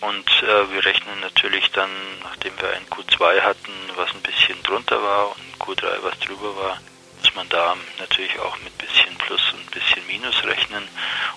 Und 0.00 0.28
äh, 0.42 0.72
wir 0.72 0.84
rechnen 0.84 1.20
natürlich 1.20 1.70
dann, 1.72 1.90
nachdem 2.22 2.52
wir 2.60 2.70
ein 2.70 2.86
Q2 2.86 3.40
hatten, 3.42 3.72
was 3.96 4.12
ein 4.14 4.22
bisschen 4.22 4.60
drunter 4.62 5.02
war 5.02 5.28
und 5.28 5.38
ein 5.38 5.58
Q3, 5.58 6.02
was 6.02 6.18
drüber 6.20 6.56
war, 6.56 6.80
muss 7.20 7.34
man 7.36 7.48
da 7.50 7.76
natürlich 7.98 8.38
auch 8.40 8.58
mit 8.64 8.76
bisschen 8.78 9.16
Plus 9.18 9.52
und 9.52 9.70
bisschen 9.70 10.04
Minus 10.06 10.44
rechnen 10.44 10.86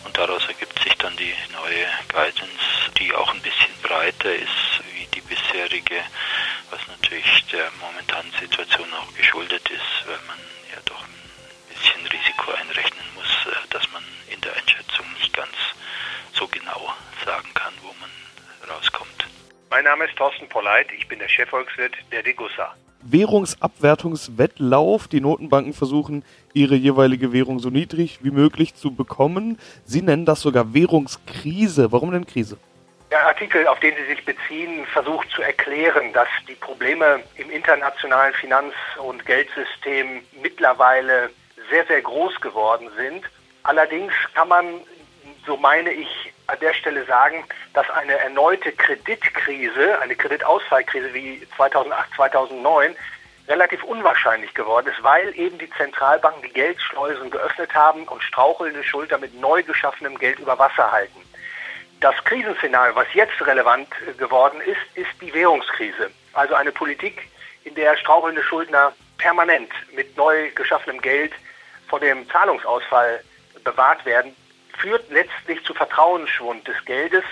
und 0.03 0.17
daraus 0.17 0.45
ergibt 0.47 0.77
sich 0.83 0.95
dann 0.97 1.15
die 1.17 1.33
neue 1.53 1.85
Guidance, 2.09 2.91
die 2.97 3.13
auch 3.13 3.33
ein 3.33 3.41
bisschen 3.41 3.73
breiter 3.83 4.33
ist 4.33 4.81
wie 4.93 5.05
die 5.13 5.21
bisherige, 5.21 6.01
was 6.75 6.87
natürlich 6.87 7.45
der 7.51 7.71
momentanen 7.79 8.31
Situation 8.39 8.87
auch 8.99 9.11
geschuldet 9.15 9.63
ist, 9.69 10.07
weil 10.07 10.19
man 10.27 10.39
ja 10.73 10.79
doch 10.83 10.99
ein 10.99 11.15
bisschen 11.71 12.03
Risiko 12.07 12.51
einrechnen 12.51 13.07
muss, 13.15 13.31
äh, 13.47 13.55
dass 13.71 13.89
man 13.93 14.03
in 14.27 14.41
der 14.41 14.51
Einschätzung 14.51 15.05
nicht 15.17 15.31
ganz 15.31 15.55
so 16.33 16.45
genau 16.47 16.91
sagen 17.23 17.47
kann, 17.53 17.71
wo 17.81 17.95
man 18.01 18.09
rauskommt. 18.69 19.25
Mein 19.69 19.85
Name 19.85 20.03
ist 20.05 20.17
Thorsten 20.17 20.49
Polleit, 20.49 20.87
ich 20.97 21.07
bin 21.07 21.19
der 21.19 21.29
Chefvolkswirt 21.29 21.95
der 22.11 22.23
Degussa. 22.23 22.75
Währungsabwertungswettlauf. 23.07 25.07
Die 25.07 25.21
Notenbanken 25.21 25.73
versuchen, 25.73 26.25
ihre 26.53 26.75
jeweilige 26.75 27.31
Währung 27.31 27.59
so 27.59 27.69
niedrig 27.69 28.19
wie 28.23 28.31
möglich 28.31 28.75
zu 28.75 28.91
bekommen. 28.91 29.59
Sie 29.85 30.01
nennen 30.01 30.25
das 30.25 30.41
sogar 30.41 30.73
Währungskrise. 30.73 31.91
Warum 31.91 32.11
denn 32.11 32.25
Krise? 32.25 32.57
Der 33.15 33.27
Artikel, 33.27 33.65
auf 33.65 33.79
den 33.79 33.95
Sie 33.95 34.07
sich 34.07 34.25
beziehen, 34.25 34.85
versucht 34.87 35.29
zu 35.31 35.41
erklären, 35.41 36.11
dass 36.11 36.27
die 36.49 36.55
Probleme 36.55 37.23
im 37.37 37.49
internationalen 37.49 38.33
Finanz- 38.33 38.73
und 38.97 39.25
Geldsystem 39.25 40.21
mittlerweile 40.41 41.29
sehr, 41.69 41.85
sehr 41.85 42.01
groß 42.01 42.41
geworden 42.41 42.89
sind. 42.97 43.23
Allerdings 43.63 44.11
kann 44.33 44.49
man, 44.49 44.81
so 45.45 45.55
meine 45.55 45.93
ich, 45.93 46.09
an 46.47 46.59
der 46.59 46.73
Stelle 46.73 47.05
sagen, 47.05 47.45
dass 47.73 47.89
eine 47.89 48.17
erneute 48.17 48.73
Kreditkrise, 48.73 49.97
eine 50.01 50.17
Kreditausfallkrise 50.17 51.13
wie 51.13 51.47
2008, 51.55 52.15
2009, 52.17 52.97
relativ 53.47 53.81
unwahrscheinlich 53.85 54.53
geworden 54.53 54.87
ist, 54.87 55.01
weil 55.03 55.33
eben 55.39 55.57
die 55.57 55.69
Zentralbanken 55.69 56.41
die 56.41 56.53
Geldschleusen 56.53 57.31
geöffnet 57.31 57.73
haben 57.73 58.09
und 58.09 58.21
strauchelnde 58.23 58.83
Schulter 58.83 59.17
mit 59.19 59.39
neu 59.39 59.63
geschaffenem 59.63 60.17
Geld 60.17 60.37
über 60.39 60.59
Wasser 60.59 60.91
halten. 60.91 61.21
Das 62.05 62.23
Krisenszenario, 62.23 62.95
was 62.95 63.11
jetzt 63.15 63.41
relevant 63.41 63.87
geworden 64.19 64.61
ist, 64.61 64.77
ist 64.93 65.09
die 65.21 65.33
Währungskrise. 65.33 66.11
Also 66.33 66.53
eine 66.53 66.71
Politik, 66.71 67.27
in 67.63 67.73
der 67.73 67.97
strauchelnde 67.97 68.43
Schuldner 68.43 68.93
permanent 69.17 69.71
mit 69.91 70.15
neu 70.15 70.51
geschaffenem 70.51 71.01
Geld 71.01 71.31
vor 71.87 71.99
dem 71.99 72.29
Zahlungsausfall 72.29 73.23
bewahrt 73.63 74.05
werden, 74.05 74.35
führt 74.77 75.09
letztlich 75.09 75.63
zu 75.65 75.73
Vertrauensschwund 75.73 76.67
des 76.67 76.75
Geldes. 76.85 77.23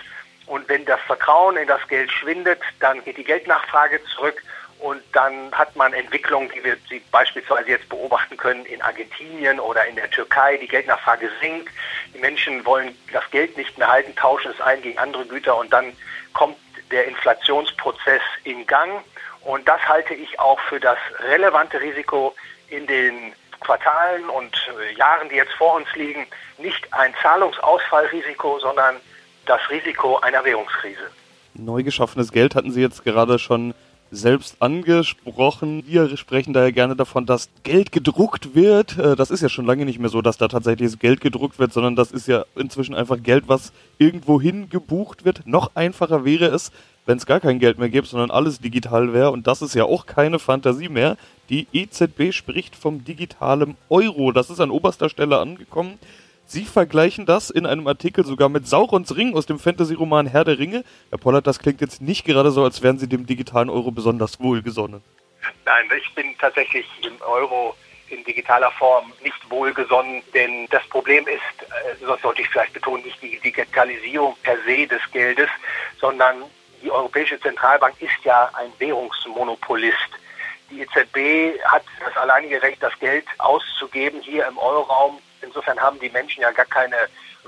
Und 0.47 0.67
wenn 0.67 0.85
das 0.85 1.01
Vertrauen 1.01 1.55
in 1.55 1.67
das 1.67 1.87
Geld 1.87 2.11
schwindet, 2.11 2.61
dann 2.79 3.03
geht 3.03 3.17
die 3.17 3.23
Geldnachfrage 3.23 4.03
zurück 4.05 4.41
und 4.83 5.01
dann 5.13 5.49
hat 5.53 5.73
man 5.77 5.93
Entwicklungen, 5.93 6.51
die 6.53 6.61
wir 6.61 6.75
sie 6.89 7.01
beispielsweise 7.09 7.69
jetzt 7.69 7.87
beobachten 7.87 8.35
können 8.35 8.65
in 8.65 8.81
Argentinien 8.81 9.57
oder 9.61 9.87
in 9.87 9.95
der 9.95 10.11
Türkei. 10.11 10.57
Die 10.57 10.67
Geldnachfrage 10.67 11.29
sinkt. 11.39 11.69
Die 12.13 12.19
Menschen 12.19 12.65
wollen 12.65 12.93
das 13.13 13.23
Geld 13.31 13.55
nicht 13.55 13.77
mehr 13.77 13.87
halten, 13.87 14.13
tauschen 14.17 14.51
es 14.51 14.59
ein 14.59 14.81
gegen 14.81 14.97
andere 14.99 15.25
Güter 15.25 15.57
und 15.57 15.71
dann 15.71 15.93
kommt 16.33 16.57
der 16.91 17.07
Inflationsprozess 17.07 18.21
in 18.43 18.67
Gang. 18.67 19.01
Und 19.45 19.65
das 19.69 19.79
halte 19.87 20.15
ich 20.15 20.37
auch 20.37 20.59
für 20.67 20.81
das 20.81 20.97
relevante 21.29 21.79
Risiko 21.79 22.35
in 22.67 22.85
den 22.85 23.31
Quartalen 23.61 24.27
und 24.27 24.53
äh, 24.67 24.97
Jahren, 24.97 25.29
die 25.29 25.35
jetzt 25.35 25.53
vor 25.53 25.75
uns 25.75 25.87
liegen, 25.95 26.27
nicht 26.57 26.93
ein 26.93 27.13
Zahlungsausfallrisiko, 27.21 28.59
sondern 28.59 28.97
das 29.45 29.61
Risiko 29.69 30.17
einer 30.17 30.43
Währungskrise. 30.43 31.09
Neu 31.53 31.83
geschaffenes 31.83 32.33
Geld 32.33 32.53
hatten 32.53 32.71
Sie 32.71 32.81
jetzt 32.81 33.05
gerade 33.05 33.39
schon 33.39 33.73
selbst 34.13 34.61
angesprochen. 34.61 35.83
Wir 35.87 36.15
sprechen 36.17 36.53
daher 36.53 36.71
gerne 36.71 36.95
davon, 36.95 37.25
dass 37.25 37.49
Geld 37.63 37.91
gedruckt 37.91 38.55
wird. 38.55 38.97
Äh, 38.97 39.15
das 39.15 39.31
ist 39.31 39.41
ja 39.41 39.49
schon 39.49 39.65
lange 39.65 39.85
nicht 39.85 39.99
mehr 39.99 40.09
so, 40.09 40.21
dass 40.21 40.37
da 40.37 40.47
tatsächlich 40.47 40.99
Geld 40.99 41.21
gedruckt 41.21 41.59
wird, 41.59 41.73
sondern 41.73 41.95
das 41.95 42.11
ist 42.11 42.27
ja 42.27 42.45
inzwischen 42.55 42.95
einfach 42.95 43.21
Geld, 43.21 43.45
was 43.47 43.73
irgendwohin 43.97 44.69
gebucht 44.69 45.25
wird. 45.25 45.45
Noch 45.47 45.71
einfacher 45.75 46.25
wäre 46.25 46.45
es, 46.45 46.71
wenn 47.05 47.17
es 47.17 47.25
gar 47.25 47.39
kein 47.39 47.59
Geld 47.59 47.79
mehr 47.79 47.89
gäbe, 47.89 48.07
sondern 48.07 48.31
alles 48.31 48.59
digital 48.59 49.13
wäre. 49.13 49.31
Und 49.31 49.47
das 49.47 49.61
ist 49.61 49.75
ja 49.75 49.85
auch 49.85 50.05
keine 50.05 50.39
Fantasie 50.39 50.89
mehr. 50.89 51.17
Die 51.49 51.67
EZB 51.73 52.31
spricht 52.31 52.75
vom 52.75 53.03
digitalen 53.03 53.75
Euro. 53.89 54.31
Das 54.31 54.49
ist 54.49 54.59
an 54.59 54.71
oberster 54.71 55.09
Stelle 55.09 55.39
angekommen. 55.39 55.99
Sie 56.53 56.65
vergleichen 56.65 57.25
das 57.25 57.49
in 57.49 57.65
einem 57.65 57.87
Artikel 57.87 58.23
sogar 58.23 58.47
mit 58.47 58.67
Saurons 58.67 59.15
Ring 59.15 59.35
aus 59.35 59.47
dem 59.47 59.57
Fantasy-Roman 59.57 60.27
Herr 60.27 60.43
der 60.43 60.59
Ringe. 60.59 60.83
Herr 61.09 61.17
Pollard, 61.17 61.47
das 61.47 61.57
klingt 61.57 61.81
jetzt 61.81 61.99
nicht 61.99 62.25
gerade 62.25 62.51
so, 62.51 62.63
als 62.63 62.83
wären 62.83 62.99
Sie 62.99 63.09
dem 63.09 63.25
digitalen 63.25 63.71
Euro 63.71 63.89
besonders 63.89 64.39
wohlgesonnen. 64.39 65.03
Nein, 65.65 65.85
ich 65.97 66.13
bin 66.13 66.37
tatsächlich 66.37 66.85
im 67.01 67.19
Euro 67.23 67.75
in 68.09 68.23
digitaler 68.23 68.69
Form 68.69 69.11
nicht 69.23 69.49
wohlgesonnen, 69.49 70.21
denn 70.35 70.67
das 70.69 70.87
Problem 70.89 71.27
ist, 71.27 71.63
äh, 71.63 72.05
das 72.05 72.21
sollte 72.21 72.43
ich 72.43 72.49
vielleicht 72.49 72.73
betonen, 72.73 73.03
nicht 73.03 73.19
die 73.23 73.39
Digitalisierung 73.39 74.37
per 74.43 74.57
se 74.67 74.85
des 74.85 75.01
Geldes, 75.11 75.49
sondern 75.99 76.43
die 76.83 76.91
Europäische 76.91 77.39
Zentralbank 77.39 77.99
ist 77.99 78.23
ja 78.25 78.51
ein 78.53 78.71
Währungsmonopolist. 78.77 79.97
Die 80.69 80.81
EZB 80.81 81.59
hat 81.63 81.83
das 82.05 82.15
alleinige 82.15 82.61
Recht, 82.61 82.83
das 82.83 82.93
Geld 82.99 83.25
auszugeben 83.39 84.21
hier 84.21 84.45
im 84.45 84.59
Euroraum. 84.59 85.17
Insofern 85.43 85.79
haben 85.79 85.99
die 85.99 86.09
Menschen 86.09 86.41
ja 86.41 86.51
gar 86.51 86.65
keine 86.65 86.97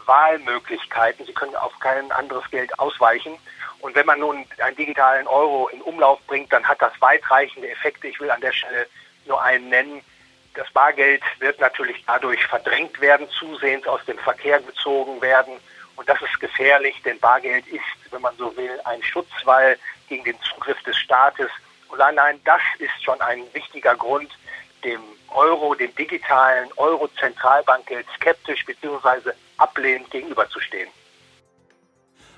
Wahlmöglichkeiten. 0.06 1.26
Sie 1.26 1.34
können 1.34 1.56
auf 1.56 1.78
kein 1.80 2.12
anderes 2.12 2.50
Geld 2.52 2.78
ausweichen. 2.80 3.38
Und 3.80 3.96
wenn 3.96 4.06
man 4.06 4.20
nun 4.20 4.46
einen 4.60 4.76
digitalen 4.76 5.28
Euro 5.28 5.68
in 5.70 5.82
Umlauf 5.82 6.20
bringt, 6.28 6.52
dann 6.52 6.68
hat 6.68 6.82
das 6.82 6.94
weitreichende 7.00 7.70
Effekte. 7.70 8.08
Ich 8.08 8.20
will 8.20 8.32
an 8.32 8.42
der 8.42 8.52
Stelle 8.52 8.88
nur 9.26 9.42
einen 9.42 9.70
nennen. 9.70 10.02
Das 10.54 10.70
Bargeld 10.72 11.22
wird 11.40 11.60
natürlich 11.60 12.04
dadurch 12.08 12.46
verdrängt 12.46 13.00
werden, 13.02 13.28
zusehends 13.30 13.88
aus 13.88 14.04
dem 14.06 14.18
Verkehr 14.20 14.62
gezogen 14.62 15.22
werden. 15.22 15.54
Und 15.96 16.08
das 16.10 16.22
ist 16.22 16.40
gefährlich, 16.40 17.02
denn 17.04 17.20
Bargeld 17.20 17.68
ist, 17.68 17.84
wenn 18.12 18.22
man 18.22 18.36
so 18.38 18.56
will, 18.56 18.80
ein 18.86 19.02
Schutzwall 19.04 19.78
gegen 20.08 20.24
den 20.24 20.40
Zugriff 20.42 20.82
des 20.84 20.98
Staates. 20.98 21.50
Und 21.90 22.02
allein 22.02 22.42
das 22.44 22.62
ist 22.80 23.04
schon 23.04 23.20
ein 23.22 23.44
wichtiger 23.54 23.96
Grund, 23.96 24.32
dem 24.86 25.02
Euro, 25.30 25.76
dem 25.76 25.94
digitalen 25.96 26.70
Euro-Zentralbankgeld 26.78 28.06
skeptisch 28.16 28.64
bzw. 28.66 29.32
ablehnend 29.58 30.10
gegenüberzustehen. 30.12 30.90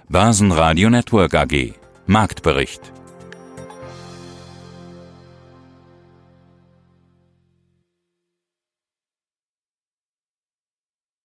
Börsenradio 0.10 0.90
Network 0.90 1.34
AG 1.36 1.74
Marktbericht 2.08 2.94